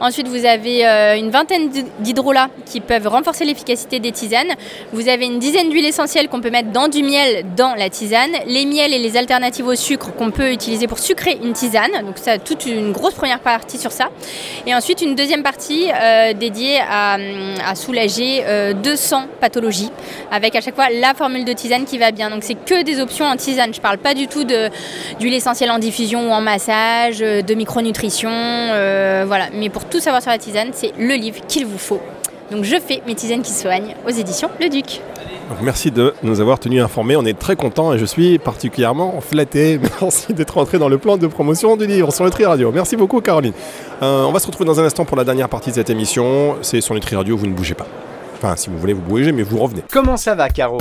Ensuite, 0.01 0.29
vous 0.29 0.45
avez 0.45 0.87
euh, 0.87 1.17
une 1.17 1.31
vingtaine 1.31 1.69
d'hy- 1.69 1.85
d'hydrolats 2.01 2.49
qui 2.67 2.81
peuvent 2.81 3.07
renforcer 3.09 3.45
l'efficacité 3.45 3.99
des 4.01 4.13
tisanes. 4.13 4.53
Vous 4.93 5.09
avez 5.09 5.27
une 5.27 5.39
dizaine 5.39 5.69
d'huiles 5.69 5.85
essentielles 5.87 6.29
qu'on 6.29 6.41
peut 6.41 6.51
mettre 6.51 6.71
dans 6.71 6.89
du 6.89 7.03
miel 7.03 7.45
dans 7.57 7.75
la 7.75 7.91
tisane. 7.91 8.31
Les 8.47 8.65
miels 8.67 8.93
et 8.93 8.99
les 8.99 9.17
alternatives 9.17 9.67
au 9.67 9.75
sucre 9.75 10.13
qu'on 10.15 10.31
peut 10.31 10.53
utiliser 10.53 10.87
pour 10.87 10.99
sucrer 10.99 11.39
une 11.43 11.53
tisane. 11.53 11.91
Donc 12.05 12.17
ça, 12.19 12.39
toute 12.39 12.67
une 12.67 12.93
grosse 12.93 13.15
première 13.15 13.41
partie 13.41 13.79
sur 13.79 13.93
ça. 13.93 14.09
Et 14.67 14.75
ensuite, 14.75 15.03
une 15.03 15.15
deuxième 15.15 15.43
partie 15.43 15.89
euh, 15.93 16.33
dédiée 16.33 16.79
à, 16.81 17.17
hum, 17.17 17.75
soulager 17.75 18.43
euh, 18.47 18.73
200 18.73 19.25
pathologies 19.41 19.91
avec 20.31 20.55
à 20.57 20.61
chaque 20.61 20.75
fois 20.75 20.89
la 20.91 21.15
formule 21.15 21.45
de 21.45 21.53
tisane 21.53 21.85
qui 21.85 21.99
va 21.99 22.11
bien. 22.11 22.31
Donc 22.31 22.43
c'est 22.45 22.55
que 22.55 22.83
des 22.83 23.01
options 23.01 23.27
en 23.27 23.37
tisane. 23.37 23.73
Je 23.75 23.81
parle 23.81 23.99
pas 23.99 24.15
du 24.15 24.27
tout 24.29 24.45
d'huile 24.45 25.35
essentielle 25.35 25.71
en 25.71 25.79
diffusion 25.79 26.29
ou 26.29 26.33
en 26.33 26.41
massage, 26.41 27.19
euh, 27.23 27.43
de 27.43 27.55
micronutrition, 27.55 28.31
euh, 28.93 29.25
voilà. 29.27 29.47
Mais 29.55 29.69
pour 29.69 29.85
tout 29.85 30.01
savoir 30.01 30.23
sur 30.23 30.31
la 30.31 30.39
tisane, 30.39 30.71
c'est 30.73 30.93
le 30.99 31.15
livre 31.15 31.41
qu'il 31.47 31.67
vous 31.67 31.79
faut. 31.79 32.01
Donc 32.51 32.65
je 32.65 32.77
fais 32.77 33.03
mes 33.07 33.15
tisanes 33.15 33.43
qui 33.43 33.53
soignent 33.53 33.95
aux 34.07 34.11
éditions 34.11 34.51
Le 34.61 34.69
Duc. 34.69 35.01
Donc, 35.49 35.59
merci 35.63 35.91
de 35.91 36.15
nous 36.23 36.41
avoir 36.41 36.59
tenus 36.59 36.83
informés. 36.83 37.17
On 37.17 37.25
est 37.25 37.39
très 37.39 37.57
contents 37.57 37.93
et 37.93 37.99
je 37.99 38.05
suis 38.05 38.39
particulièrement 38.39 39.21
flatté. 39.21 39.79
Merci 40.01 40.33
d'être 40.33 40.55
rentré 40.55 40.79
dans 40.79 40.89
le 40.89 40.99
plan 40.99 41.19
de 41.19 41.27
promotion 41.27 41.77
du 41.77 41.87
livre 41.87 42.13
sur 42.13 42.25
Nutri 42.25 42.47
Radio. 42.47 42.73
Merci 42.73 42.97
beaucoup, 42.97 43.21
Caroline. 43.21 43.53
Euh, 44.03 44.25
on 44.25 44.33
va 44.33 44.39
se 44.39 44.47
retrouver 44.47 44.67
dans 44.67 44.81
un 44.81 44.85
instant 44.85 45.05
pour 45.05 45.17
la 45.17 45.25
dernière 45.25 45.49
partie 45.49 45.71
de 45.71 45.75
cette 45.75 45.91
émission. 45.91 46.57
C'est 46.63 46.81
sur 46.81 46.95
Nutri 46.95 47.17
Radio, 47.17 47.37
vous 47.37 47.47
ne 47.47 47.55
bougez 47.55 47.75
pas. 47.75 47.87
Enfin, 48.37 48.57
si 48.57 48.71
vous 48.71 48.79
voulez, 48.79 48.93
vous 48.93 49.03
bougez, 49.03 49.33
mais 49.33 49.43
vous 49.43 49.59
revenez. 49.59 49.83
Comment 49.91 50.17
ça 50.17 50.35
va, 50.35 50.49
Caro? 50.49 50.79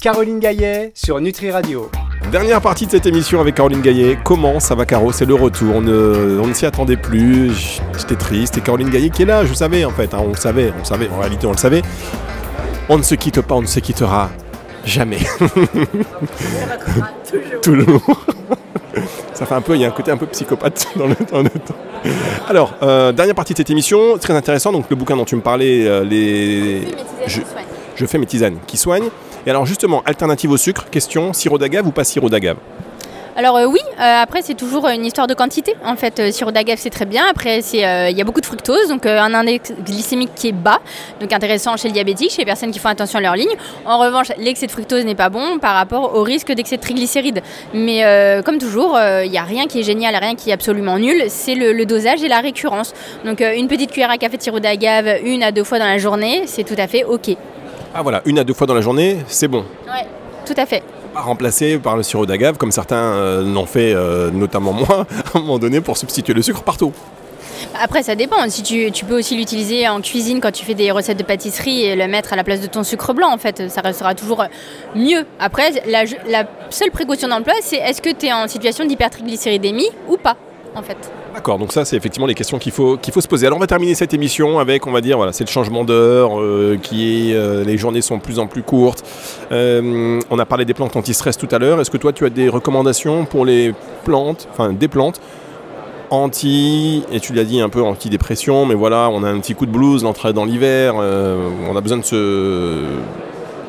Caroline 0.00 0.38
Gaillet 0.38 0.92
sur 0.94 1.20
Nutri 1.20 1.50
Radio. 1.50 1.90
Dernière 2.30 2.60
partie 2.60 2.86
de 2.86 2.90
cette 2.90 3.06
émission 3.06 3.40
avec 3.40 3.54
Caroline 3.54 3.80
Gaillet. 3.80 4.18
Comment 4.22 4.60
ça 4.60 4.74
va, 4.74 4.84
Caro 4.84 5.12
C'est 5.12 5.24
le 5.24 5.34
retour. 5.34 5.76
On 5.76 5.80
ne, 5.80 6.38
on 6.42 6.46
ne 6.46 6.52
s'y 6.52 6.66
attendait 6.66 6.96
plus. 6.96 7.80
J'étais 7.96 8.16
triste. 8.16 8.58
Et 8.58 8.60
Caroline 8.60 8.90
Gaillet 8.90 9.10
qui 9.10 9.22
est 9.22 9.26
là, 9.26 9.44
je 9.46 9.54
savais 9.54 9.84
en 9.84 9.90
fait. 9.90 10.12
hein, 10.12 10.18
on 10.24 10.28
le 10.30 10.34
savait, 10.36 10.72
on 10.74 10.78
le 10.80 10.84
savait. 10.84 11.08
En 11.08 11.18
réalité, 11.20 11.46
on 11.46 11.52
le 11.52 11.56
savait. 11.56 11.82
On 12.88 12.98
ne 12.98 13.02
se 13.02 13.14
quitte 13.14 13.40
pas, 13.42 13.54
on 13.54 13.62
ne 13.62 13.66
se 13.66 13.80
quittera 13.80 14.30
jamais. 14.84 15.18
toujours. 17.62 18.02
Ça 19.34 19.46
fait 19.46 19.54
un 19.54 19.60
peu, 19.60 19.74
il 19.74 19.80
y 19.80 19.84
a 19.84 19.88
un 19.88 19.92
côté 19.92 20.10
un 20.10 20.16
peu 20.16 20.26
psychopathe 20.26 20.88
dans 20.96 21.06
le, 21.06 21.16
dans 21.30 21.42
le 21.42 21.50
temps. 21.50 21.74
Alors, 22.48 22.74
euh, 22.82 23.12
dernière 23.12 23.34
partie 23.34 23.52
de 23.52 23.58
cette 23.58 23.70
émission, 23.70 24.16
très 24.18 24.34
intéressant. 24.34 24.72
Donc, 24.72 24.86
le 24.88 24.96
bouquin 24.96 25.16
dont 25.16 25.24
tu 25.24 25.36
me 25.36 25.42
parlais, 25.42 25.86
euh, 25.86 26.04
les... 26.04 26.82
Je- 27.26 27.40
je 27.96 28.06
fais 28.06 28.18
mes 28.18 28.26
tisanes 28.26 28.56
qui 28.66 28.76
soignent. 28.76 29.08
Alors, 29.46 29.64
justement, 29.64 30.02
alternative 30.04 30.50
au 30.50 30.56
sucre, 30.56 30.86
question 30.90 31.32
sirop 31.32 31.58
d'agave 31.58 31.86
ou 31.86 31.92
pas 31.92 32.02
sirop 32.02 32.28
d'agave? 32.28 32.56
Alors 33.38 33.58
euh, 33.58 33.66
oui, 33.66 33.80
euh, 34.00 34.22
après 34.22 34.40
c'est 34.40 34.54
toujours 34.54 34.88
une 34.88 35.04
histoire 35.04 35.26
de 35.26 35.34
quantité. 35.34 35.74
En 35.84 35.94
fait, 35.94 36.18
euh, 36.20 36.30
sirop 36.30 36.52
d'agave 36.52 36.78
c'est 36.80 36.88
très 36.88 37.04
bien. 37.04 37.22
Après 37.30 37.60
il 37.60 38.16
y 38.16 38.20
a 38.20 38.24
beaucoup 38.24 38.40
de 38.40 38.46
fructose, 38.46 38.88
donc 38.88 39.04
un 39.04 39.34
index 39.34 39.74
glycémique 39.84 40.30
qui 40.34 40.48
est 40.48 40.52
bas, 40.52 40.80
donc 41.20 41.34
intéressant 41.34 41.76
chez 41.76 41.88
le 41.88 41.92
diabétique, 41.92 42.30
chez 42.30 42.38
les 42.38 42.46
personnes 42.46 42.70
qui 42.70 42.78
font 42.78 42.88
attention 42.88 43.18
à 43.18 43.22
leur 43.22 43.36
ligne. 43.36 43.54
En 43.84 43.98
revanche, 43.98 44.32
l'excès 44.38 44.66
de 44.66 44.72
fructose 44.72 45.04
n'est 45.04 45.14
pas 45.14 45.28
bon 45.28 45.58
par 45.58 45.74
rapport 45.74 46.14
au 46.14 46.22
risque 46.22 46.50
d'excès 46.50 46.78
de 46.78 46.80
triglycérides. 46.80 47.42
Mais 47.74 48.02
comme 48.42 48.56
toujours, 48.56 48.98
il 49.22 49.30
n'y 49.30 49.36
a 49.36 49.42
rien 49.42 49.66
qui 49.66 49.80
est 49.80 49.82
génial, 49.82 50.16
rien 50.16 50.34
qui 50.34 50.48
est 50.48 50.54
absolument 50.54 50.98
nul. 50.98 51.24
C'est 51.28 51.54
le, 51.54 51.74
le 51.74 51.84
dosage 51.84 52.22
et 52.22 52.28
la 52.28 52.40
récurrence. 52.40 52.94
Donc 53.26 53.40
une 53.42 53.68
petite 53.68 53.90
cuillère 53.92 54.10
à 54.10 54.16
café 54.16 54.38
de 54.38 54.42
sirop 54.42 54.60
d'agave, 54.60 55.20
une 55.24 55.42
à 55.42 55.52
deux 55.52 55.64
fois 55.64 55.78
dans 55.78 55.84
la 55.84 55.98
journée, 55.98 56.44
c'est 56.46 56.64
tout 56.64 56.78
à 56.78 56.86
fait 56.86 57.04
ok. 57.04 57.36
Ah 57.98 58.02
voilà, 58.02 58.20
une 58.26 58.38
à 58.38 58.44
deux 58.44 58.52
fois 58.52 58.66
dans 58.66 58.74
la 58.74 58.82
journée, 58.82 59.16
c'est 59.26 59.48
bon. 59.48 59.64
Ouais, 59.86 60.06
tout 60.44 60.52
à 60.58 60.66
fait. 60.66 60.82
pas 61.14 61.20
remplacer 61.22 61.78
par 61.78 61.96
le 61.96 62.02
sirop 62.02 62.26
d'agave 62.26 62.58
comme 62.58 62.70
certains 62.70 62.96
euh, 62.96 63.42
l'ont 63.42 63.64
fait, 63.64 63.94
euh, 63.94 64.30
notamment 64.30 64.74
moi, 64.74 65.06
à 65.34 65.38
un 65.38 65.40
moment 65.40 65.58
donné, 65.58 65.80
pour 65.80 65.96
substituer 65.96 66.34
le 66.34 66.42
sucre 66.42 66.62
partout. 66.62 66.92
Après, 67.82 68.02
ça 68.02 68.14
dépend. 68.14 68.36
Si 68.50 68.62
tu, 68.62 68.92
tu 68.92 69.06
peux 69.06 69.16
aussi 69.16 69.34
l'utiliser 69.34 69.88
en 69.88 70.02
cuisine 70.02 70.40
quand 70.42 70.52
tu 70.52 70.62
fais 70.66 70.74
des 70.74 70.90
recettes 70.90 71.16
de 71.16 71.22
pâtisserie 71.22 71.84
et 71.84 71.96
le 71.96 72.06
mettre 72.06 72.34
à 72.34 72.36
la 72.36 72.44
place 72.44 72.60
de 72.60 72.66
ton 72.66 72.84
sucre 72.84 73.14
blanc, 73.14 73.32
en 73.32 73.38
fait, 73.38 73.70
ça 73.70 73.80
restera 73.80 74.14
toujours 74.14 74.44
mieux. 74.94 75.24
Après, 75.40 75.70
la, 75.86 76.04
la 76.28 76.44
seule 76.68 76.90
précaution 76.90 77.28
d'emploi, 77.28 77.54
c'est 77.62 77.76
est-ce 77.76 78.02
que 78.02 78.10
tu 78.10 78.26
es 78.26 78.32
en 78.32 78.46
situation 78.46 78.84
d'hypertriglycéridémie 78.84 79.88
ou 80.06 80.18
pas, 80.18 80.36
D'accord, 81.34 81.58
donc 81.58 81.72
ça 81.72 81.84
c'est 81.84 81.96
effectivement 81.96 82.26
les 82.26 82.34
questions 82.34 82.58
qu'il 82.58 82.72
faut, 82.72 82.96
qu'il 82.96 83.12
faut 83.12 83.20
se 83.20 83.28
poser. 83.28 83.46
Alors 83.46 83.58
on 83.58 83.60
va 83.60 83.66
terminer 83.66 83.94
cette 83.94 84.14
émission 84.14 84.58
avec, 84.58 84.86
on 84.86 84.92
va 84.92 85.00
dire, 85.00 85.16
voilà, 85.16 85.32
c'est 85.32 85.44
le 85.44 85.50
changement 85.50 85.84
d'heure, 85.84 86.40
euh, 86.40 86.78
euh, 86.92 87.64
les 87.64 87.78
journées 87.78 88.00
sont 88.00 88.16
de 88.16 88.22
plus 88.22 88.38
en 88.38 88.46
plus 88.46 88.62
courtes. 88.62 89.04
Euh, 89.52 90.20
on 90.30 90.38
a 90.38 90.46
parlé 90.46 90.64
des 90.64 90.74
plantes 90.74 90.96
anti-stress 90.96 91.36
tout 91.36 91.48
à 91.50 91.58
l'heure. 91.58 91.80
Est-ce 91.80 91.90
que 91.90 91.96
toi 91.96 92.12
tu 92.12 92.24
as 92.24 92.30
des 92.30 92.48
recommandations 92.48 93.24
pour 93.24 93.44
les 93.44 93.74
plantes, 94.04 94.48
enfin 94.50 94.72
des 94.72 94.88
plantes 94.88 95.20
anti, 96.10 97.02
et 97.10 97.20
tu 97.20 97.32
l'as 97.32 97.44
dit 97.44 97.60
un 97.60 97.68
peu 97.68 97.82
anti-dépression, 97.82 98.64
mais 98.64 98.74
voilà, 98.74 99.10
on 99.10 99.24
a 99.24 99.28
un 99.28 99.40
petit 99.40 99.54
coup 99.54 99.66
de 99.66 99.72
blues, 99.72 100.04
l'entrée 100.04 100.32
dans 100.32 100.44
l'hiver, 100.44 100.94
on 100.94 101.76
a 101.76 101.80
besoin 101.80 101.98
de 101.98 102.04
se, 102.04 102.84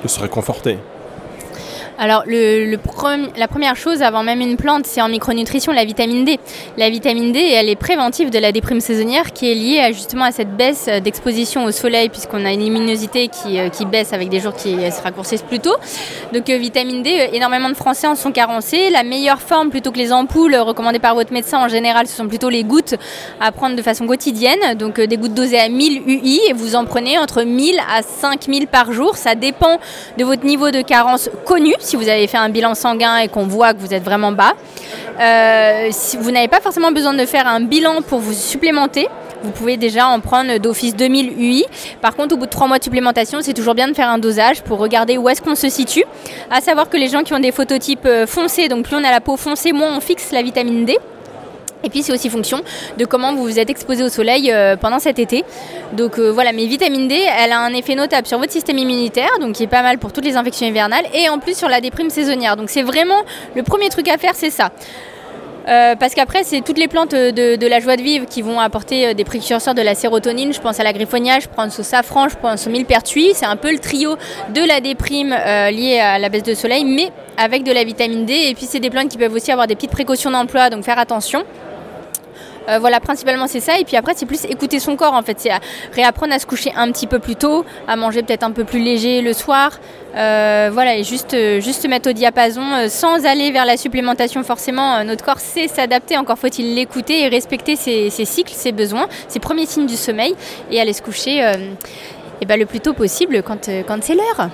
de 0.04 0.08
se 0.08 0.20
réconforter. 0.20 0.78
Alors, 2.00 2.26
la 2.28 3.48
première 3.48 3.76
chose 3.76 4.04
avant 4.04 4.22
même 4.22 4.40
une 4.40 4.56
plante, 4.56 4.86
c'est 4.86 5.02
en 5.02 5.10
micronutrition 5.10 5.72
la 5.72 5.84
vitamine 5.84 6.26
D. 6.26 6.40
La 6.78 6.92
vitamine 6.92 7.32
D, 7.32 7.40
elle 7.40 7.70
est 7.70 7.76
préventive 7.76 8.30
de 8.30 8.38
la 8.38 8.52
déprime 8.52 8.82
saisonnière 8.82 9.34
qui 9.34 9.52
est 9.52 9.56
liée 9.56 9.94
justement 9.94 10.26
à 10.26 10.32
cette 10.32 10.56
baisse 10.56 10.88
d'exposition 11.04 11.66
au 11.66 11.72
soleil, 11.72 12.10
puisqu'on 12.10 12.46
a 12.46 12.52
une 12.52 12.62
immunosité 12.62 13.30
qui, 13.30 13.60
euh, 13.60 13.70
qui, 13.70 13.86
baisse 13.86 14.14
avec 14.14 14.30
des 14.30 14.40
jours 14.40 14.54
qui 14.54 14.76
se 14.92 15.02
raccourcissent 15.02 15.42
plus 15.42 15.60
tôt. 15.60 15.76
Donc, 16.34 16.48
euh, 16.52 16.58
vitamine 16.58 17.02
D, 17.02 17.10
euh, 17.20 17.36
énormément 17.36 17.70
de 17.70 17.74
Français 17.74 18.06
en 18.06 18.16
sont 18.16 18.32
carencés. 18.32 18.92
La 18.92 19.02
meilleure 19.02 19.42
forme, 19.42 19.72
plutôt 19.72 19.92
que 19.92 19.98
les 19.98 20.14
ampoules 20.14 20.56
recommandées 20.56 21.00
par 21.00 21.16
votre 21.16 21.34
médecin 21.34 21.58
en 21.58 21.68
général, 21.68 22.06
ce 22.06 22.16
sont 22.16 22.28
plutôt 22.28 22.50
les 22.50 22.64
gouttes 22.64 22.94
à 23.42 23.52
prendre 23.52 23.76
de 23.76 23.82
façon 23.82 24.06
quotidienne. 24.06 24.76
Donc, 24.78 25.02
des 25.02 25.18
gouttes 25.18 25.34
dosées 25.34 25.60
à 25.60 25.68
1000 25.68 26.04
UI 26.06 26.42
et 26.50 26.54
vous 26.54 26.76
en 26.76 26.86
prenez 26.86 27.18
entre 27.18 27.42
1000 27.42 27.80
à 27.92 28.04
5000 28.04 28.68
par 28.68 28.92
jour. 28.92 29.18
Ça 29.18 29.34
dépend 29.34 29.80
de 30.20 30.24
votre 30.24 30.46
niveau 30.46 30.70
de 30.70 30.82
carence 30.82 31.32
connu 31.44 31.74
si 31.88 31.96
vous 31.96 32.10
avez 32.10 32.28
fait 32.28 32.38
un 32.38 32.50
bilan 32.50 32.76
sanguin 32.76 33.18
et 33.18 33.30
qu'on 33.30 33.48
voit 33.48 33.74
que 33.74 33.80
vous 33.80 33.94
êtes 33.94 34.04
vraiment 34.04 34.32
bas. 34.32 34.54
Euh, 35.20 35.88
si 35.92 36.18
vous 36.18 36.32
n'avez 36.32 36.48
pas 36.48 36.60
forcément 36.60 36.92
besoin 36.92 37.14
de 37.14 37.26
faire 37.26 37.48
un 37.48 37.62
bilan 37.62 38.02
pour 38.02 38.20
vous 38.20 38.34
supplémenter. 38.34 39.08
Vous 39.44 39.52
pouvez 39.52 39.78
déjà 39.78 40.08
en 40.08 40.20
prendre 40.20 40.58
d'office 40.58 40.96
2000 40.96 41.34
UI. 41.40 41.66
Par 42.02 42.16
contre, 42.16 42.36
au 42.36 42.38
bout 42.38 42.48
de 42.48 42.52
trois 42.52 42.68
mois 42.68 42.80
de 42.80 42.84
supplémentation, 42.84 43.40
c'est 43.42 43.54
toujours 43.54 43.76
bien 43.76 43.88
de 43.88 43.94
faire 43.94 44.10
un 44.10 44.18
dosage 44.18 44.64
pour 44.64 44.80
regarder 44.80 45.18
où 45.18 45.30
est-ce 45.30 45.42
qu'on 45.42 45.56
se 45.56 45.70
situe. 45.70 46.04
À 46.52 46.60
savoir 46.60 46.90
que 46.90 46.98
les 46.98 47.08
gens 47.08 47.22
qui 47.22 47.34
ont 47.34 47.40
des 47.40 47.52
phototypes 47.52 48.06
euh, 48.06 48.26
foncés, 48.26 48.68
donc 48.68 48.86
plus 48.86 48.96
on 48.96 49.04
a 49.04 49.12
la 49.12 49.22
peau 49.22 49.38
foncée, 49.38 49.72
moins 49.74 49.96
on 49.96 50.02
fixe 50.02 50.32
la 50.32 50.42
vitamine 50.42 50.86
D. 50.86 50.98
Et 51.88 51.90
puis 51.90 52.04
c'est 52.04 52.12
aussi 52.12 52.30
fonction 52.30 52.60
de 52.98 53.06
comment 53.06 53.34
vous 53.34 53.44
vous 53.44 53.60
êtes 53.60 53.70
exposé 53.70 54.04
au 54.04 54.10
soleil 54.10 54.52
euh, 54.52 54.76
pendant 54.76 55.00
cet 55.00 55.20
été. 55.20 55.46
Donc 55.94 56.20
euh, 56.20 56.34
voilà, 56.34 56.52
mais 56.52 56.66
vitamine 56.66 57.08
D, 57.08 57.16
elle 57.16 57.54
a 57.54 57.62
un 57.62 57.74
effet 57.74 57.96
notable 57.96 58.28
sur 58.28 58.38
votre 58.40 58.52
système 58.52 58.78
immunitaire, 58.78 59.30
donc 59.40 59.54
qui 59.54 59.64
est 59.64 59.68
pas 59.68 59.84
mal 59.84 59.98
pour 59.98 60.12
toutes 60.12 60.26
les 60.26 60.36
infections 60.36 60.68
hivernales, 60.68 61.06
et 61.14 61.30
en 61.30 61.40
plus 61.40 61.58
sur 61.58 61.70
la 61.70 61.80
déprime 61.80 62.10
saisonnière. 62.10 62.58
Donc 62.58 62.70
c'est 62.70 62.82
vraiment 62.82 63.22
le 63.56 63.64
premier 63.64 63.88
truc 63.88 64.10
à 64.10 64.18
faire, 64.18 64.36
c'est 64.36 64.50
ça. 64.50 64.72
Euh, 65.70 65.96
parce 65.96 66.14
qu'après, 66.14 66.44
c'est 66.44 66.60
toutes 66.60 66.78
les 66.78 66.90
plantes 66.90 67.12
de, 67.12 67.68
la 67.68 67.80
joie 67.80 67.96
de 67.96 68.02
vivre 68.02 68.26
qui 68.26 68.42
vont 68.42 68.60
apporter 68.60 69.14
des 69.14 69.24
précurseurs 69.24 69.74
de 69.74 69.82
la 69.82 69.96
sérotonine. 69.96 70.52
Je 70.52 70.60
pense 70.60 70.82
à 70.82 70.84
la 70.84 70.92
griffonia, 70.92 71.40
je 71.40 71.48
pense 71.48 71.80
au 71.80 71.84
safran, 71.84 72.28
je 72.28 72.36
pense 72.36 72.68
au 72.68 72.70
millepertuis. 72.70 73.32
C'est 73.34 73.46
un 73.46 73.56
peu 73.56 73.72
le 73.72 73.80
trio 73.80 74.18
de 74.54 74.62
la 74.62 74.82
déprime 74.82 75.30
liée 75.30 76.00
à 76.00 76.20
la 76.20 76.28
baisse 76.28 76.44
de 76.44 76.54
soleil, 76.54 76.84
mais 76.84 77.12
avec 77.38 77.64
de 77.64 77.72
la 77.72 77.86
vitamine 77.86 78.26
D. 78.26 78.34
Et 78.34 78.56
puis, 78.56 78.66
c'est 78.66 78.80
des 78.82 78.90
plantes 78.90 79.10
qui 79.10 79.18
peuvent 79.18 79.34
aussi 79.34 79.52
avoir 79.54 79.68
des 79.68 79.76
petites 79.76 79.92
précautions 79.92 80.32
d'emploi, 80.32 80.70
donc 80.70 80.84
faire 80.84 81.00
attention. 81.00 81.46
Euh, 82.68 82.80
voilà, 82.80 83.00
principalement 83.00 83.48
c'est 83.48 83.60
ça. 83.60 83.80
Et 83.80 83.86
puis 83.86 83.96
après, 83.96 84.14
c'est 84.16 84.26
plus 84.26 84.46
écouter 84.46 84.80
son 84.80 84.96
corps 84.96 85.14
en 85.14 85.22
fait. 85.22 85.40
C'est 85.40 85.52
réapprendre 85.94 86.34
à 86.34 86.40
se 86.40 86.46
coucher 86.46 86.72
un 86.76 86.92
petit 86.92 87.08
peu 87.08 87.20
plus 87.20 87.36
tôt, 87.36 87.66
à 87.88 87.96
manger 87.96 88.24
peut-être 88.24 88.44
un 88.44 88.52
peu 88.52 88.64
plus 88.64 88.80
léger 88.80 89.22
le 89.22 89.34
soir. 89.34 89.72
Euh, 90.16 90.70
voilà, 90.74 90.98
et 90.98 91.04
juste, 91.04 91.34
euh, 91.34 91.60
juste 91.62 91.84
se 91.84 91.88
mettre 91.88 92.10
au 92.10 92.14
diapason 92.14 92.62
sans 92.90 93.26
aller 93.26 93.52
vers 93.52 93.66
la 93.66 93.78
supplémentation 93.78 94.44
forcément. 94.44 95.04
notre 95.04 95.24
corps 95.24 95.40
sait 95.40 95.68
s'adapter, 95.68 96.18
encore 96.18 96.40
faut-il 96.40 96.76
l'écouter 96.76 97.24
et 97.24 97.28
respecter 97.28 97.76
ses, 97.76 98.10
cycles, 98.10 98.54
ses 98.54 98.72
besoins, 98.72 99.08
ses 99.28 99.40
premiers 99.40 99.66
signes 99.66 99.86
du 99.86 99.96
sommeil 99.96 100.36
et 100.72 100.82
aller 100.82 100.94
se 100.94 101.02
coucher 101.02 101.40
et 102.42 102.46
ben, 102.46 102.60
le 102.60 102.66
plus 102.66 102.80
tôt 102.80 102.94
possible 102.94 103.44
quand, 103.44 103.70
quand 103.88 103.98
c'est 104.02 104.16
l'heure. 104.16 104.50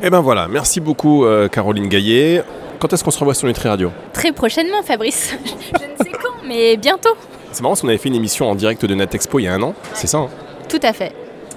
Et 0.00 0.06
eh 0.06 0.10
ben 0.10 0.20
voilà, 0.20 0.48
merci 0.48 0.80
beaucoup 0.80 1.24
Caroline 1.50 1.88
Gaillet. 1.88 2.42
Quand 2.78 2.92
est-ce 2.92 3.04
qu'on 3.04 3.10
se 3.10 3.18
revoit 3.18 3.34
sur 3.34 3.46
Nutri 3.46 3.68
Radio? 3.68 3.92
Très 4.12 4.32
prochainement 4.32 4.82
Fabrice. 4.82 5.36
Je 5.44 5.84
ne 5.84 6.04
sais 6.04 6.18
quand, 6.18 6.46
mais 6.46 6.76
bientôt. 6.76 7.14
C'est 7.52 7.60
marrant 7.62 7.72
parce 7.72 7.82
qu'on 7.82 7.88
avait 7.88 7.98
fait 7.98 8.08
une 8.08 8.14
émission 8.14 8.50
en 8.50 8.54
direct 8.54 8.84
de 8.86 8.94
Natexpo 8.94 9.38
il 9.38 9.44
y 9.44 9.48
a 9.48 9.54
un 9.54 9.62
an, 9.62 9.74
c'est 9.92 10.06
ça 10.06 10.18
hein 10.18 10.28
Tout 10.68 10.80
à 10.82 10.92
fait. 10.92 11.12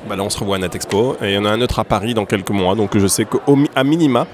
Bah 0.10 0.16
là, 0.16 0.24
on 0.24 0.30
se 0.30 0.38
revoit 0.38 0.58
à 0.58 0.60
Natexpo 0.60 1.16
et 1.22 1.30
il 1.30 1.34
y 1.34 1.38
en 1.38 1.46
a 1.46 1.50
un 1.50 1.62
autre 1.62 1.80
à 1.80 1.84
Paris 1.84 2.14
dans 2.14 2.26
quelques 2.26 2.52
mois, 2.52 2.76
donc 2.76 2.98
je 2.98 3.08
sais 3.08 3.26
qu'à 3.26 3.84
minima, 3.84 4.28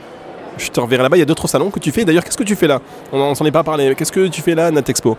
je 0.62 0.69
te 0.71 0.80
reverrai 0.80 1.04
là-bas. 1.04 1.17
Il 1.17 1.19
y 1.19 1.24
a 1.24 1.26
d'autres 1.26 1.47
salons 1.47 1.69
que 1.69 1.80
tu 1.80 1.91
fais. 1.91 2.06
D'ailleurs, 2.06 2.24
qu'est-ce 2.24 2.38
que 2.38 2.43
tu 2.43 2.56
fais 2.56 2.67
là? 2.67 2.80
On 3.12 3.36
s'en 3.36 3.45
est 3.45 3.52
pas 3.52 3.63
parlé. 3.63 3.93
Qu'est-ce 3.95 4.12
que 4.12 4.28
tu 4.28 4.41
fais 4.41 4.56
là 4.56 4.71
Natexpo? 4.71 5.17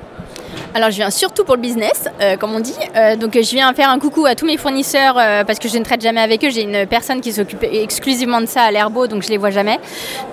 Alors 0.75 0.91
je 0.91 0.97
viens 0.97 1.11
surtout 1.11 1.45
pour 1.45 1.57
le 1.57 1.61
business, 1.61 2.09
euh, 2.21 2.37
comme 2.37 2.55
on 2.55 2.61
dit. 2.61 2.75
Euh, 2.97 3.17
donc 3.17 3.35
je 3.35 3.51
viens 3.51 3.73
faire 3.75 3.91
un 3.91 3.99
coucou 3.99 4.25
à 4.25 4.35
tous 4.35 4.47
mes 4.47 4.57
fournisseurs 4.57 5.17
euh, 5.19 5.45
parce 5.45 5.59
que 5.59 5.69
je 5.69 5.77
ne 5.77 5.85
traite 5.85 6.01
jamais 6.01 6.21
avec 6.21 6.43
eux. 6.45 6.51
J'ai 6.51 6.63
une 6.63 6.87
personne 6.87 7.21
qui 7.21 7.33
s'occupe 7.33 7.63
exclusivement 7.63 8.41
de 8.41 8.47
ça 8.47 8.63
à 8.63 8.71
l'Herbo, 8.71 9.07
donc 9.07 9.23
je 9.23 9.29
les 9.29 9.37
vois 9.37 9.51
jamais. 9.51 9.79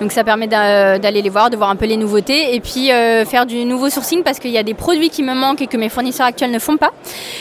Donc 0.00 0.12
ça 0.12 0.24
permet 0.24 0.46
d'aller 0.46 1.22
les 1.22 1.28
voir, 1.28 1.50
de 1.50 1.56
voir 1.56 1.68
un 1.68 1.76
peu 1.76 1.84
les 1.84 1.98
nouveautés 1.98 2.54
et 2.54 2.60
puis 2.60 2.88
faire 3.26 3.44
du 3.44 3.64
nouveau 3.64 3.90
sourcing 3.90 4.22
parce 4.22 4.38
qu'il 4.38 4.50
y 4.50 4.58
a 4.58 4.62
des 4.62 4.74
produits 4.74 5.10
qui 5.10 5.22
me 5.22 5.34
manquent 5.34 5.62
et 5.62 5.66
que 5.66 5.76
mes 5.76 5.88
fournisseurs 5.88 6.26
actuels 6.26 6.50
ne 6.50 6.58
font 6.58 6.76
pas. 6.76 6.90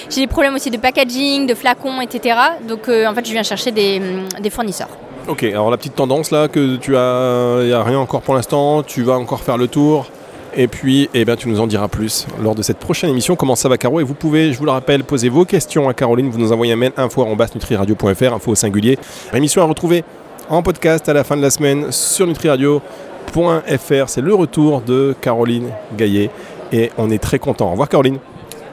J'ai 0.10 0.22
des 0.22 0.28
problèmes 0.28 0.56
aussi 0.56 0.70
de 0.70 0.78
packaging, 0.78 1.48
de 1.48 1.54
flacons, 1.54 2.02
etc. 2.02 2.38
Donc 2.68 2.90
en 2.90 3.14
fait 3.14 3.26
je 3.26 3.32
viens 3.32 3.44
chercher 3.44 3.72
des 3.72 4.50
fournisseurs. 4.50 4.90
Ok, 5.30 5.44
alors 5.44 5.70
la 5.70 5.78
petite 5.78 5.94
tendance 5.94 6.32
là 6.32 6.48
que 6.48 6.78
tu 6.78 6.98
as, 6.98 7.60
il 7.62 7.68
n'y 7.68 7.74
a 7.74 7.84
rien 7.84 8.00
encore 8.00 8.24
pour 8.24 8.34
l'instant, 8.34 8.82
tu 8.82 9.04
vas 9.04 9.14
encore 9.14 9.42
faire 9.42 9.58
le 9.58 9.68
tour. 9.68 10.08
Et 10.56 10.68
puis, 10.68 11.08
eh 11.14 11.24
ben, 11.24 11.36
tu 11.36 11.48
nous 11.48 11.60
en 11.60 11.68
diras 11.68 11.88
plus 11.88 12.26
lors 12.42 12.56
de 12.56 12.64
cette 12.64 12.80
prochaine 12.80 13.12
émission. 13.12 13.36
Comment 13.36 13.56
ça 13.56 13.70
va, 13.70 13.78
Caro? 13.78 14.00
Et 14.00 14.04
vous 14.04 14.16
pouvez, 14.16 14.52
je 14.52 14.58
vous 14.58 14.66
le 14.66 14.72
rappelle, 14.72 15.04
poser 15.04 15.30
vos 15.30 15.46
questions 15.46 15.88
à 15.88 15.94
Caroline. 15.94 16.32
Vous 16.32 16.40
nous 16.40 16.52
envoyez 16.52 16.74
un 16.74 16.78
mail 16.78 16.94
info 16.98 17.24
nutriradio.fr, 17.54 18.34
info 18.34 18.52
au 18.52 18.56
singulier. 18.56 18.98
Émission 19.32 19.62
à 19.62 19.66
retrouver 19.66 20.04
en 20.50 20.64
podcast 20.64 21.08
à 21.08 21.14
la 21.14 21.24
fin 21.24 21.38
de 21.38 21.44
la 21.44 21.52
semaine 21.52 21.92
sur 21.92 22.26
nutriradio.fr. 22.26 24.10
C'est 24.10 24.22
le 24.22 24.34
retour 24.34 24.82
de 24.82 25.16
Caroline 25.22 25.70
Gaillet 25.96 26.32
et 26.74 26.92
on 26.98 27.12
est 27.12 27.22
très 27.22 27.38
content. 27.38 27.68
Au 27.68 27.72
revoir, 27.72 27.88
Caroline. 27.88 28.18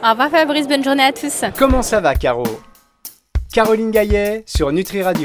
Au 0.02 0.10
revoir, 0.10 0.30
Fabrice. 0.30 0.66
Bonne 0.66 0.82
journée 0.82 1.04
à 1.04 1.12
tous. 1.12 1.44
Comment 1.58 1.82
ça 1.82 2.00
va, 2.00 2.14
Caro? 2.14 2.44
Caroline 3.52 3.90
Gaillet 3.90 4.42
sur 4.46 4.72
Nutri 4.72 5.02
Radio. 5.02 5.24